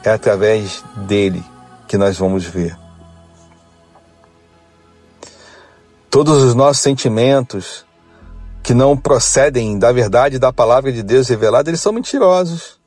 é 0.03 0.09
através 0.09 0.83
dele 1.07 1.43
que 1.87 1.97
nós 1.97 2.17
vamos 2.17 2.45
ver. 2.45 2.77
Todos 6.09 6.41
os 6.41 6.55
nossos 6.55 6.81
sentimentos 6.81 7.85
que 8.63 8.73
não 8.73 8.97
procedem 8.97 9.77
da 9.77 9.91
verdade 9.91 10.39
da 10.39 10.51
palavra 10.51 10.91
de 10.91 11.03
Deus 11.03 11.27
revelada, 11.27 11.69
eles 11.69 11.81
são 11.81 11.91
mentirosos. 11.91 12.79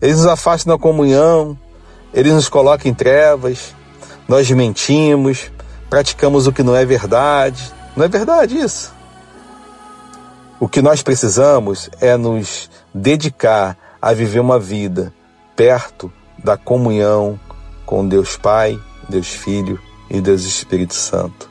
Eles 0.00 0.18
nos 0.18 0.26
afastam 0.26 0.74
da 0.74 0.80
comunhão, 0.80 1.58
eles 2.12 2.32
nos 2.32 2.48
colocam 2.48 2.90
em 2.90 2.94
trevas, 2.94 3.74
nós 4.26 4.50
mentimos, 4.50 5.50
praticamos 5.90 6.46
o 6.46 6.52
que 6.52 6.62
não 6.62 6.74
é 6.74 6.86
verdade. 6.86 7.72
Não 7.96 8.04
é 8.04 8.08
verdade 8.08 8.56
isso. 8.56 8.94
O 10.60 10.68
que 10.68 10.80
nós 10.80 11.02
precisamos 11.02 11.90
é 12.00 12.16
nos 12.16 12.70
dedicar 12.94 13.76
a 14.00 14.12
viver 14.12 14.40
uma 14.40 14.58
vida 14.58 15.12
perto 15.56 16.10
da 16.38 16.56
comunhão 16.56 17.38
com 17.84 18.06
Deus 18.06 18.36
Pai, 18.36 18.78
Deus 19.08 19.28
Filho 19.28 19.80
e 20.08 20.20
Deus 20.20 20.44
Espírito 20.44 20.94
Santo. 20.94 21.50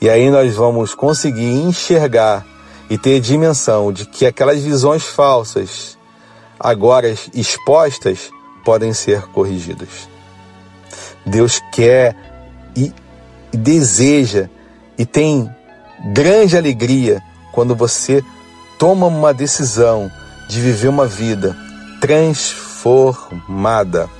E 0.00 0.10
aí 0.10 0.30
nós 0.30 0.54
vamos 0.54 0.94
conseguir 0.94 1.52
enxergar 1.52 2.44
e 2.90 2.98
ter 2.98 3.20
dimensão 3.20 3.92
de 3.92 4.04
que 4.04 4.26
aquelas 4.26 4.60
visões 4.60 5.04
falsas, 5.04 5.96
agora 6.58 7.14
expostas, 7.34 8.30
podem 8.64 8.92
ser 8.92 9.22
corrigidas. 9.28 10.08
Deus 11.24 11.62
quer 11.72 12.16
e, 12.76 12.92
e 13.56 13.58
deseja 13.58 14.48
e 14.98 15.06
tem 15.06 15.50
grande 16.12 16.58
alegria 16.58 17.22
quando 17.52 17.74
você 17.74 18.22
toma 18.78 19.06
uma 19.06 19.32
decisão 19.32 20.12
de 20.46 20.60
viver 20.60 20.88
uma 20.88 21.06
vida 21.06 21.56
transformada. 21.98 24.10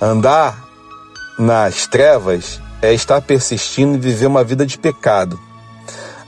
Andar 0.00 0.64
nas 1.38 1.86
trevas 1.86 2.60
é 2.82 2.92
estar 2.92 3.22
persistindo 3.22 3.94
e 3.94 4.00
viver 4.00 4.26
uma 4.26 4.42
vida 4.42 4.66
de 4.66 4.76
pecado. 4.76 5.38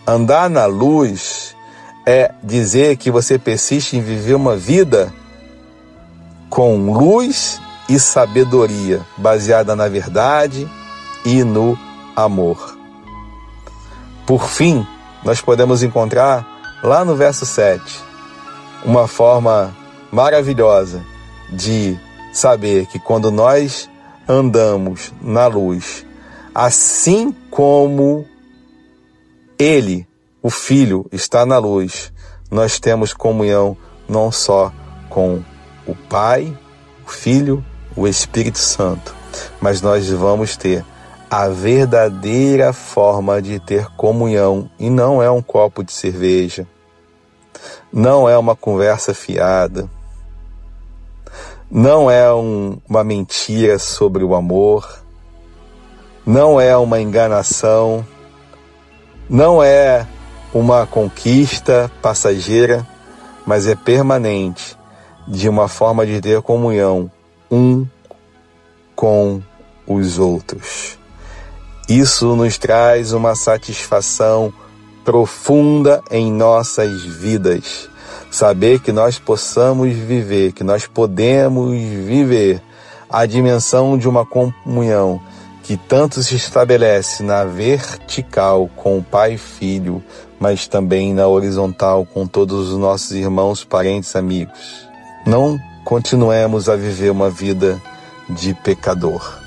Andar 0.06 0.48
na 0.48 0.66
luz 0.66 1.56
é 2.06 2.32
dizer 2.40 2.96
que 2.96 3.10
você 3.10 3.36
persiste 3.36 3.96
em 3.96 4.00
viver 4.00 4.34
uma 4.34 4.56
vida 4.56 5.12
com 6.48 6.92
luz 6.92 7.60
e 7.88 7.98
sabedoria, 7.98 9.00
baseada 9.18 9.74
na 9.74 9.88
verdade 9.88 10.70
e 11.24 11.42
no 11.44 11.78
amor. 12.14 12.76
Por 14.26 14.48
fim, 14.48 14.86
nós 15.24 15.40
podemos 15.40 15.82
encontrar 15.82 16.46
lá 16.82 17.04
no 17.04 17.16
verso 17.16 17.46
7 17.46 17.82
uma 18.84 19.08
forma 19.08 19.74
maravilhosa 20.12 21.02
de 21.50 21.98
saber 22.32 22.86
que 22.86 22.98
quando 22.98 23.30
nós 23.30 23.88
andamos 24.28 25.12
na 25.20 25.46
luz, 25.46 26.06
Assim 26.60 27.32
como 27.52 28.26
Ele, 29.56 30.04
o 30.42 30.50
Filho, 30.50 31.06
está 31.12 31.46
na 31.46 31.56
luz, 31.56 32.12
nós 32.50 32.80
temos 32.80 33.12
comunhão 33.12 33.76
não 34.08 34.32
só 34.32 34.72
com 35.08 35.40
o 35.86 35.94
Pai, 35.94 36.52
o 37.06 37.10
Filho, 37.12 37.64
o 37.94 38.08
Espírito 38.08 38.58
Santo, 38.58 39.14
mas 39.60 39.80
nós 39.80 40.10
vamos 40.10 40.56
ter 40.56 40.84
a 41.30 41.48
verdadeira 41.48 42.72
forma 42.72 43.40
de 43.42 43.58
ter 43.58 43.86
comunhão 43.96 44.70
e 44.78 44.88
não 44.88 45.22
é 45.22 45.30
um 45.30 45.42
copo 45.42 45.82
de 45.82 45.92
cerveja, 45.92 46.66
não 47.92 48.28
é 48.28 48.36
uma 48.36 48.56
conversa 48.56 49.14
fiada, 49.14 49.88
não 51.70 52.10
é 52.10 52.32
um, 52.32 52.78
uma 52.88 53.04
mentira 53.04 53.78
sobre 53.78 54.24
o 54.24 54.34
amor. 54.34 55.06
Não 56.24 56.60
é 56.60 56.76
uma 56.76 57.00
enganação, 57.00 58.06
não 59.30 59.62
é 59.62 60.06
uma 60.52 60.86
conquista 60.86 61.90
passageira, 62.02 62.86
mas 63.46 63.66
é 63.66 63.74
permanente, 63.74 64.76
de 65.26 65.48
uma 65.48 65.68
forma 65.68 66.04
de 66.04 66.20
ter 66.20 66.42
comunhão 66.42 67.10
um 67.50 67.86
com 68.94 69.42
os 69.86 70.18
outros. 70.18 70.98
Isso 71.88 72.36
nos 72.36 72.58
traz 72.58 73.14
uma 73.14 73.34
satisfação 73.34 74.52
profunda 75.02 76.02
em 76.10 76.30
nossas 76.30 77.02
vidas. 77.02 77.88
Saber 78.30 78.80
que 78.80 78.92
nós 78.92 79.18
possamos 79.18 79.96
viver, 79.96 80.52
que 80.52 80.62
nós 80.62 80.86
podemos 80.86 81.72
viver 81.72 82.60
a 83.08 83.24
dimensão 83.24 83.96
de 83.96 84.06
uma 84.06 84.26
comunhão 84.26 85.18
que 85.62 85.78
tanto 85.78 86.22
se 86.22 86.34
estabelece 86.34 87.22
na 87.22 87.44
vertical 87.44 88.68
com 88.76 88.98
o 88.98 89.02
Pai 89.02 89.34
e 89.34 89.38
Filho, 89.38 90.02
mas 90.38 90.66
também 90.66 91.14
na 91.14 91.26
horizontal 91.26 92.04
com 92.04 92.26
todos 92.26 92.70
os 92.70 92.78
nossos 92.78 93.12
irmãos, 93.12 93.64
parentes, 93.64 94.14
amigos. 94.14 94.86
Não 95.26 95.58
continuemos 95.86 96.68
a 96.68 96.76
viver 96.76 97.10
uma 97.10 97.30
vida 97.30 97.80
de 98.28 98.52
pecador, 98.52 99.38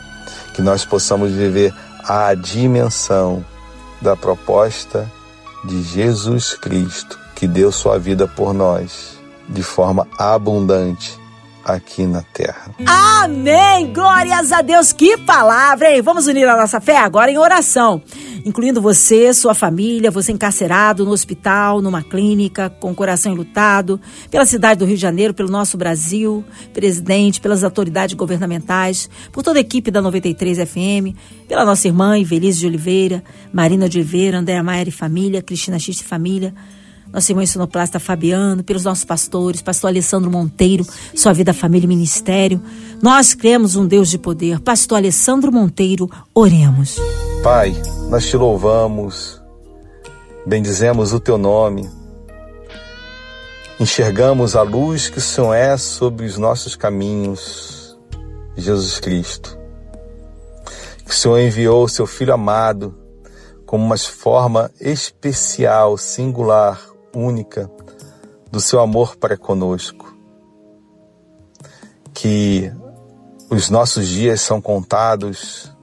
que 0.55 0.61
nós 0.61 0.83
possamos 0.85 1.31
viver 1.31 1.71
a 2.07 2.33
dimensão 2.33 3.45
da 4.01 4.15
proposta 4.15 5.11
de 5.63 5.81
Jesus 5.83 6.53
Cristo, 6.53 7.19
que 7.35 7.47
deu 7.47 7.71
sua 7.71 7.99
vida 7.99 8.27
por 8.27 8.53
nós 8.53 9.19
de 9.47 9.61
forma 9.61 10.07
abundante 10.17 11.19
aqui 11.63 12.05
na 12.05 12.23
terra. 12.33 12.71
Amém! 12.85 13.93
Glórias 13.93 14.51
a 14.51 14.61
Deus! 14.61 14.91
Que 14.91 15.17
palavra, 15.17 15.91
hein? 15.91 16.01
Vamos 16.01 16.27
unir 16.27 16.47
a 16.47 16.57
nossa 16.57 16.81
fé 16.81 16.97
agora 16.97 17.29
em 17.29 17.37
oração, 17.37 18.01
incluindo 18.45 18.81
você, 18.81 19.33
sua 19.33 19.53
família, 19.53 20.11
você 20.11 20.31
encarcerado 20.31 21.05
no 21.05 21.11
hospital, 21.11 21.81
numa 21.81 22.01
clínica, 22.01 22.69
com 22.69 22.91
o 22.91 22.95
coração 22.95 23.33
enlutado, 23.33 23.99
pela 24.29 24.45
cidade 24.45 24.79
do 24.79 24.85
Rio 24.85 24.95
de 24.95 25.01
Janeiro, 25.01 25.33
pelo 25.33 25.49
nosso 25.49 25.77
Brasil, 25.77 26.43
presidente, 26.73 27.41
pelas 27.41 27.63
autoridades 27.63 28.15
governamentais, 28.15 29.09
por 29.31 29.43
toda 29.43 29.59
a 29.59 29.61
equipe 29.61 29.91
da 29.91 30.01
93 30.01 30.57
FM, 30.69 31.15
pela 31.47 31.65
nossa 31.65 31.87
irmã 31.87 32.17
Ivelise 32.17 32.59
de 32.59 32.67
Oliveira, 32.67 33.23
Marina 33.53 33.87
de 33.87 33.97
Oliveira, 33.97 34.39
Andréa 34.39 34.63
Maier 34.63 34.87
e 34.87 34.91
família, 34.91 35.41
Cristina 35.41 35.79
X 35.79 35.99
e 35.99 36.03
família, 36.03 36.53
nosso 37.11 37.31
irmão 37.31 37.45
sonoplasta 37.45 37.99
Fabiano, 37.99 38.63
pelos 38.63 38.85
nossos 38.85 39.03
pastores, 39.03 39.61
pastor 39.61 39.89
Alessandro 39.89 40.31
Monteiro, 40.31 40.85
sua 41.13 41.33
vida, 41.33 41.53
família 41.53 41.85
e 41.85 41.89
ministério. 41.89 42.61
Nós 43.01 43.33
cremos 43.33 43.75
um 43.75 43.85
Deus 43.85 44.09
de 44.09 44.17
poder. 44.17 44.59
Pastor 44.61 44.97
Alessandro 44.97 45.51
Monteiro, 45.51 46.09
oremos. 46.33 46.97
Pai, 47.43 47.73
nós 48.11 48.25
te 48.25 48.35
louvamos, 48.35 49.41
bendizemos 50.45 51.13
o 51.13 51.19
teu 51.19 51.37
nome, 51.37 51.89
enxergamos 53.79 54.53
a 54.53 54.63
luz 54.63 55.09
que 55.09 55.17
o 55.17 55.21
Senhor 55.21 55.53
é 55.53 55.77
sobre 55.77 56.25
os 56.25 56.37
nossos 56.37 56.75
caminhos. 56.75 57.97
Jesus 58.53 58.99
Cristo. 58.99 59.57
Que 61.05 61.09
o 61.09 61.13
Senhor 61.13 61.39
enviou 61.39 61.85
o 61.85 61.87
seu 61.87 62.05
Filho 62.05 62.33
amado 62.33 62.93
como 63.65 63.85
uma 63.85 63.97
forma 63.97 64.69
especial, 64.81 65.97
singular, 65.97 66.85
única 67.15 67.71
do 68.51 68.59
seu 68.59 68.81
amor 68.81 69.15
para 69.15 69.37
conosco. 69.37 70.13
Que 72.13 72.69
os 73.49 73.69
nossos 73.69 74.05
dias 74.05 74.41
são 74.41 74.59
contados, 74.59 75.73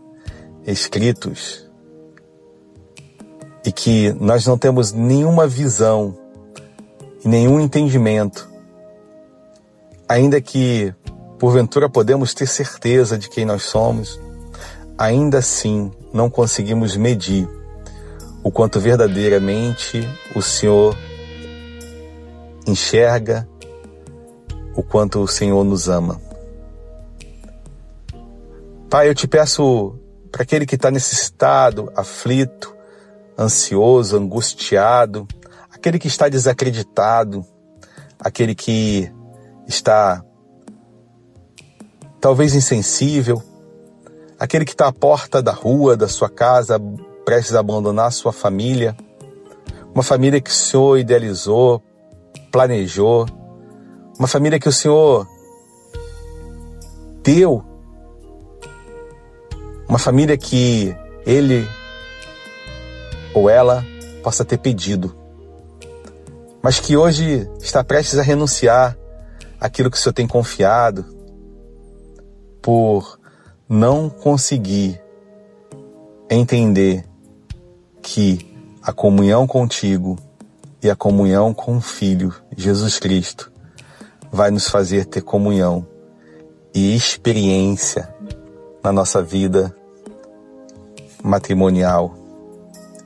escritos, 0.66 1.67
e 3.68 3.72
que 3.72 4.14
nós 4.14 4.46
não 4.46 4.56
temos 4.56 4.92
nenhuma 4.92 5.46
visão 5.46 6.16
e 7.22 7.28
nenhum 7.28 7.60
entendimento, 7.60 8.48
ainda 10.08 10.40
que 10.40 10.94
porventura 11.38 11.86
podemos 11.86 12.32
ter 12.32 12.46
certeza 12.46 13.18
de 13.18 13.28
quem 13.28 13.44
nós 13.44 13.64
somos, 13.64 14.18
ainda 14.96 15.36
assim 15.36 15.92
não 16.14 16.30
conseguimos 16.30 16.96
medir 16.96 17.46
o 18.42 18.50
quanto 18.50 18.80
verdadeiramente 18.80 20.00
o 20.34 20.40
Senhor 20.40 20.96
enxerga, 22.66 23.46
o 24.74 24.82
quanto 24.82 25.20
o 25.20 25.28
Senhor 25.28 25.62
nos 25.62 25.90
ama. 25.90 26.18
Pai, 28.88 29.10
eu 29.10 29.14
te 29.14 29.28
peço 29.28 29.94
para 30.32 30.42
aquele 30.42 30.64
que 30.64 30.76
está 30.76 30.90
necessitado, 30.90 31.92
aflito, 31.94 32.77
ansioso, 33.38 34.16
angustiado, 34.16 35.26
aquele 35.70 35.98
que 35.98 36.08
está 36.08 36.28
desacreditado, 36.28 37.46
aquele 38.18 38.54
que 38.54 39.10
está 39.66 40.24
talvez 42.20 42.54
insensível, 42.54 43.40
aquele 44.38 44.64
que 44.64 44.72
está 44.72 44.88
à 44.88 44.92
porta 44.92 45.40
da 45.40 45.52
rua, 45.52 45.96
da 45.96 46.08
sua 46.08 46.28
casa, 46.28 46.80
prestes 47.24 47.54
a 47.54 47.60
abandonar 47.60 48.10
sua 48.10 48.32
família, 48.32 48.96
uma 49.94 50.02
família 50.02 50.40
que 50.40 50.50
o 50.50 50.54
Senhor 50.54 50.98
idealizou, 50.98 51.82
planejou, 52.50 53.26
uma 54.18 54.26
família 54.26 54.58
que 54.58 54.68
o 54.68 54.72
Senhor 54.72 55.26
deu, 57.22 57.64
uma 59.88 59.98
família 59.98 60.36
que 60.36 60.94
ele 61.24 61.68
ou 63.34 63.48
ela 63.48 63.84
possa 64.22 64.44
ter 64.44 64.58
pedido, 64.58 65.14
mas 66.62 66.80
que 66.80 66.96
hoje 66.96 67.48
está 67.60 67.82
prestes 67.84 68.18
a 68.18 68.22
renunciar 68.22 68.96
àquilo 69.60 69.90
que 69.90 69.96
o 69.96 70.00
Senhor 70.00 70.12
tem 70.12 70.26
confiado, 70.26 71.04
por 72.60 73.18
não 73.68 74.10
conseguir 74.10 75.00
entender 76.30 77.04
que 78.02 78.54
a 78.82 78.92
comunhão 78.92 79.46
contigo 79.46 80.18
e 80.82 80.90
a 80.90 80.96
comunhão 80.96 81.52
com 81.52 81.76
o 81.76 81.80
Filho, 81.80 82.34
Jesus 82.56 82.98
Cristo, 82.98 83.52
vai 84.30 84.50
nos 84.50 84.68
fazer 84.68 85.06
ter 85.06 85.22
comunhão 85.22 85.86
e 86.74 86.94
experiência 86.94 88.14
na 88.82 88.92
nossa 88.92 89.22
vida 89.22 89.74
matrimonial. 91.22 92.17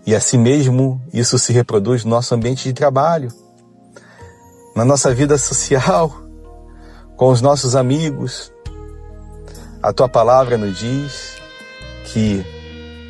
E 0.04 0.14
assim 0.14 0.36
mesmo 0.36 1.00
isso 1.12 1.38
se 1.38 1.52
reproduz 1.52 2.04
no 2.04 2.10
nosso 2.10 2.34
ambiente 2.34 2.64
de 2.64 2.72
trabalho, 2.72 3.30
na 4.74 4.84
nossa 4.84 5.14
vida 5.14 5.38
social, 5.38 6.12
com 7.16 7.30
os 7.30 7.40
nossos 7.40 7.76
amigos. 7.76 8.52
A 9.82 9.92
tua 9.92 10.08
palavra 10.08 10.58
nos 10.58 10.78
diz 10.78 11.36
que 12.06 12.44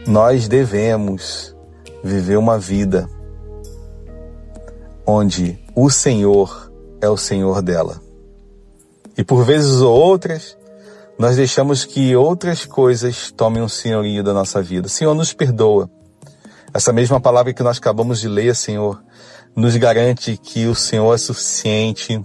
nós 0.07 0.49
devemos 0.49 1.57
viver 2.03 2.37
uma 2.37 2.59
vida 2.59 3.09
onde 5.07 5.59
o 5.75 5.89
Senhor 5.91 6.71
é 7.01 7.09
o 7.09 7.17
Senhor 7.17 7.63
dela. 7.63 8.01
E 9.17 9.25
por 9.25 9.45
vezes 9.45 9.81
ou 9.81 9.95
outras, 9.95 10.57
nós 11.19 11.37
deixamos 11.37 11.85
que 11.85 12.17
outras 12.17 12.65
coisas 12.65 13.31
tomem 13.31 13.63
o 13.63 13.67
um 13.67 13.69
senhorio 13.69 14.23
da 14.23 14.33
nossa 14.33 14.63
vida. 14.63 14.89
Senhor, 14.89 15.15
nos 15.15 15.33
perdoa. 15.33 15.91
Essa 16.75 16.91
mesma 16.91 17.21
palavra 17.21 17.53
que 17.53 17.63
nós 17.63 17.77
acabamos 17.77 18.19
de 18.19 18.29
ler, 18.29 18.57
Senhor, 18.57 19.03
nos 19.55 19.77
garante 19.77 20.39
que 20.39 20.67
o 20.67 20.75
Senhor 20.75 21.15
é 21.15 21.19
suficiente 21.19 22.25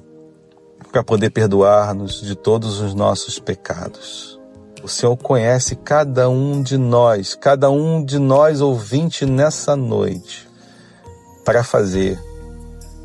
para 0.89 1.03
poder 1.03 1.31
perdoar-nos 1.31 2.21
de 2.21 2.33
todos 2.33 2.79
os 2.79 2.93
nossos 2.93 3.39
pecados. 3.39 4.39
O 4.81 4.87
Senhor 4.87 5.17
conhece 5.17 5.75
cada 5.75 6.29
um 6.29 6.63
de 6.63 6.77
nós, 6.77 7.35
cada 7.35 7.69
um 7.69 8.01
de 8.01 8.17
nós 8.17 8.61
ouvinte 8.61 9.25
nessa 9.25 9.75
noite, 9.75 10.47
para 11.43 11.61
fazer 11.61 12.17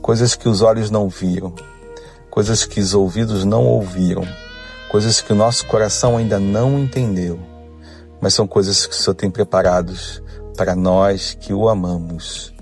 coisas 0.00 0.36
que 0.36 0.48
os 0.48 0.62
olhos 0.62 0.92
não 0.92 1.08
viram, 1.08 1.52
coisas 2.30 2.64
que 2.64 2.78
os 2.78 2.94
ouvidos 2.94 3.44
não 3.44 3.64
ouviram, 3.64 4.22
coisas 4.88 5.20
que 5.20 5.32
o 5.32 5.36
nosso 5.36 5.66
coração 5.66 6.16
ainda 6.16 6.38
não 6.38 6.78
entendeu, 6.78 7.40
mas 8.20 8.32
são 8.32 8.46
coisas 8.46 8.86
que 8.86 8.94
o 8.94 8.96
Senhor 8.96 9.16
tem 9.16 9.28
preparados 9.28 10.22
para 10.56 10.74
nós 10.74 11.36
que 11.40 11.52
o 11.52 11.68
amamos. 11.68 12.52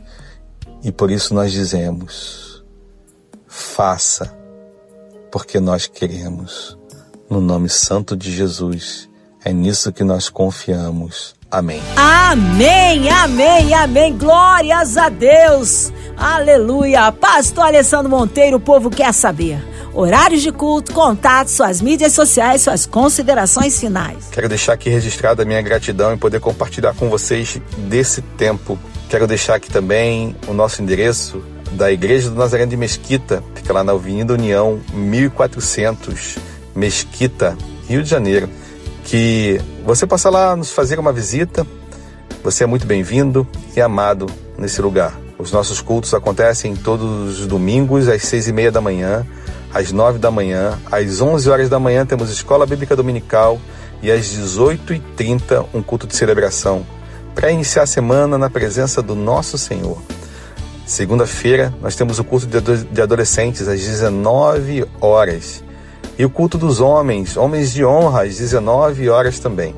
E 0.83 0.91
por 0.91 1.11
isso 1.11 1.35
nós 1.35 1.53
dizemos: 1.53 2.65
faça, 3.47 4.37
porque 5.31 5.61
nós 5.61 5.87
queremos. 5.87 6.79
No 7.29 7.41
nome 7.41 7.69
santo 7.69 8.17
de 8.17 8.33
Jesus, 8.33 9.09
é 9.45 9.53
nisso 9.53 9.93
que 9.93 10.03
nós 10.03 10.29
confiamos. 10.29 11.37
Amém. 11.49 11.81
Amém, 11.97 13.09
amém, 13.11 13.75
amém. 13.75 14.17
Glórias 14.17 14.97
a 14.97 15.09
Deus. 15.09 15.93
Aleluia. 16.17 17.11
Pastor 17.13 17.67
Alessandro 17.67 18.11
Monteiro, 18.11 18.57
o 18.57 18.61
povo 18.61 18.91
quer 18.91 19.13
saber. 19.15 19.70
Horários 19.93 20.43
de 20.43 20.53
culto, 20.53 20.93
contatos, 20.93 21.55
suas 21.55 21.81
mídias 21.81 22.13
sociais, 22.13 22.63
suas 22.63 22.87
considerações 22.87 23.79
finais. 23.79 24.29
Quero 24.31 24.49
deixar 24.49 24.75
aqui 24.75 24.89
registrada 24.89 25.43
a 25.43 25.45
minha 25.45 25.61
gratidão 25.61 26.13
em 26.13 26.19
poder 26.19 26.41
compartilhar 26.41 26.95
com 26.95 27.09
vocês 27.09 27.61
desse 27.89 28.23
tempo. 28.23 28.79
Quero 29.09 29.27
deixar 29.27 29.57
aqui 29.57 29.71
também 29.71 30.37
o 30.47 30.53
nosso 30.53 30.81
endereço 30.81 31.43
da 31.73 31.91
Igreja 31.91 32.31
do 32.31 32.37
Nazareno 32.37 32.71
de 32.71 32.77
Mesquita, 32.77 33.43
fica 33.55 33.73
lá 33.73 33.83
na 33.83 33.93
Avenida 33.93 34.33
União 34.33 34.81
1400, 34.93 36.37
Mesquita, 36.75 37.57
Rio 37.89 38.03
de 38.03 38.09
Janeiro 38.09 38.49
que 39.11 39.61
você 39.85 40.07
possa 40.07 40.31
lá 40.31 40.55
nos 40.55 40.71
fazer 40.71 41.01
uma 41.01 41.13
visita. 41.13 41.67
Você 42.45 42.63
é 42.63 42.67
muito 42.67 42.87
bem-vindo 42.87 43.47
e 43.77 43.81
amado 43.81 44.27
nesse 44.57 44.81
lugar. 44.81 45.19
Os 45.37 45.51
nossos 45.51 45.81
cultos 45.81 46.15
acontecem 46.15 46.77
todos 46.77 47.41
os 47.41 47.47
domingos 47.47 48.09
às 48.09 48.23
seis 48.23 48.47
e 48.47 48.53
meia 48.53 48.71
da 48.71 48.81
manhã, 48.81 49.27
às 49.73 49.93
nove 49.93 50.19
da 50.19 50.31
manhã, 50.31 50.79
às 50.91 51.21
onze 51.21 51.49
horas 51.49 51.69
da 51.69 51.79
manhã 51.79 52.05
temos 52.05 52.31
escola 52.31 52.67
bíblica 52.67 52.97
dominical 52.97 53.61
e 54.03 54.11
às 54.11 54.29
dezoito 54.29 54.93
e 54.93 54.99
trinta 54.99 55.65
um 55.73 55.83
culto 55.83 56.07
de 56.07 56.17
celebração 56.17 56.85
para 57.35 57.51
iniciar 57.51 57.85
a 57.85 57.87
semana 57.87 58.37
na 58.37 58.51
presença 58.51 59.01
do 59.01 59.15
nosso 59.15 59.57
Senhor. 59.57 59.99
Segunda-feira 60.85 61.73
nós 61.81 61.95
temos 61.95 62.19
o 62.19 62.25
culto 62.25 62.47
de 62.47 63.01
adolescentes 63.01 63.69
às 63.69 63.81
19 63.81 64.85
horas 65.01 65.63
e 66.19 66.25
o 66.25 66.31
culto 66.31 66.59
dos 66.59 66.81
homens, 66.81 67.37
homens 67.37 67.73
de 67.73 67.85
honra, 67.85 68.25
às 68.25 68.37
19 68.37 69.09
horas 69.09 69.39
também. 69.39 69.75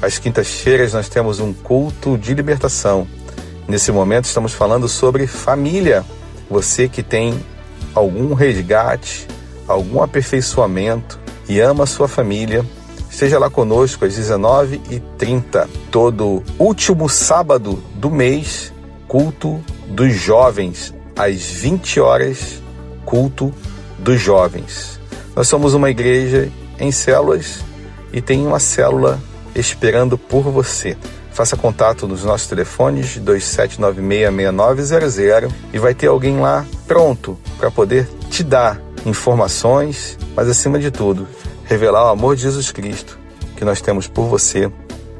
Às 0.00 0.18
quintas-feiras 0.18 0.92
nós 0.92 1.08
temos 1.08 1.38
um 1.38 1.52
culto 1.52 2.18
de 2.18 2.34
libertação. 2.34 3.06
Nesse 3.68 3.92
momento 3.92 4.24
estamos 4.24 4.52
falando 4.52 4.88
sobre 4.88 5.26
família. 5.28 6.04
Você 6.50 6.88
que 6.88 7.02
tem 7.02 7.40
algum 7.94 8.34
resgate, 8.34 9.26
algum 9.66 10.02
aperfeiçoamento 10.02 11.18
e 11.48 11.60
ama 11.60 11.86
sua 11.86 12.08
família, 12.08 12.64
esteja 13.10 13.38
lá 13.38 13.50
conosco 13.50 14.04
às 14.04 14.18
19h30, 14.18 15.68
todo 15.90 16.42
último 16.58 17.08
sábado 17.08 17.82
do 17.94 18.10
mês, 18.10 18.72
culto 19.06 19.60
dos 19.88 20.14
jovens, 20.14 20.94
às 21.16 21.42
20 21.42 22.00
horas, 22.00 22.62
culto 23.04 23.52
dos 23.98 24.20
jovens. 24.20 25.00
Nós 25.36 25.48
somos 25.48 25.74
uma 25.74 25.90
igreja 25.90 26.50
em 26.78 26.90
células 26.90 27.60
e 28.12 28.20
tem 28.20 28.46
uma 28.46 28.58
célula 28.58 29.20
esperando 29.54 30.16
por 30.16 30.42
você. 30.44 30.96
Faça 31.32 31.56
contato 31.56 32.06
nos 32.06 32.22
nossos 32.24 32.46
telefones 32.46 33.18
27966900 33.18 35.50
e 35.72 35.78
vai 35.78 35.94
ter 35.94 36.08
alguém 36.08 36.38
lá 36.40 36.66
pronto 36.86 37.38
para 37.58 37.70
poder 37.70 38.06
te 38.30 38.44
dar 38.44 38.78
informações, 39.06 40.18
mas 40.36 40.46
acima 40.48 40.78
de 40.78 40.90
tudo, 40.90 41.26
revelar 41.64 42.04
o 42.06 42.10
amor 42.10 42.36
de 42.36 42.42
Jesus 42.42 42.70
Cristo 42.70 43.18
que 43.56 43.64
nós 43.64 43.80
temos 43.80 44.06
por 44.08 44.26
você 44.26 44.70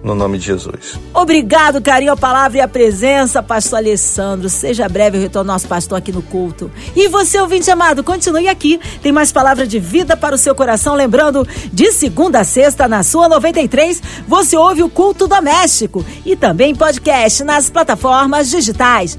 no 0.02 0.14
nome 0.14 0.38
de 0.38 0.46
Jesus. 0.46 0.98
Obrigado, 1.14 1.80
carinho, 1.80 2.12
a 2.12 2.16
palavra 2.16 2.58
e 2.58 2.60
a 2.60 2.68
presença, 2.68 3.42
pastor 3.42 3.78
Alessandro. 3.78 4.48
Seja 4.48 4.88
breve 4.88 5.18
o 5.18 5.20
retorno 5.20 5.52
nosso 5.52 5.68
pastor 5.68 5.98
aqui 5.98 6.10
no 6.10 6.22
culto. 6.22 6.70
E 6.96 7.08
você, 7.08 7.40
ouvinte 7.40 7.70
amado, 7.70 8.02
continue 8.02 8.48
aqui. 8.48 8.80
Tem 9.02 9.12
mais 9.12 9.30
palavra 9.30 9.66
de 9.66 9.78
vida 9.78 10.16
para 10.16 10.34
o 10.34 10.38
seu 10.38 10.54
coração. 10.54 10.94
Lembrando, 10.94 11.46
de 11.72 11.92
segunda 11.92 12.40
a 12.40 12.44
sexta, 12.44 12.88
na 12.88 13.02
sua 13.02 13.28
93, 13.28 14.02
você 14.26 14.56
ouve 14.56 14.82
o 14.82 14.90
culto 14.90 15.28
doméstico 15.28 16.04
e 16.26 16.34
também 16.34 16.74
podcast 16.74 17.44
nas 17.44 17.70
plataformas 17.70 18.50
digitais. 18.50 19.18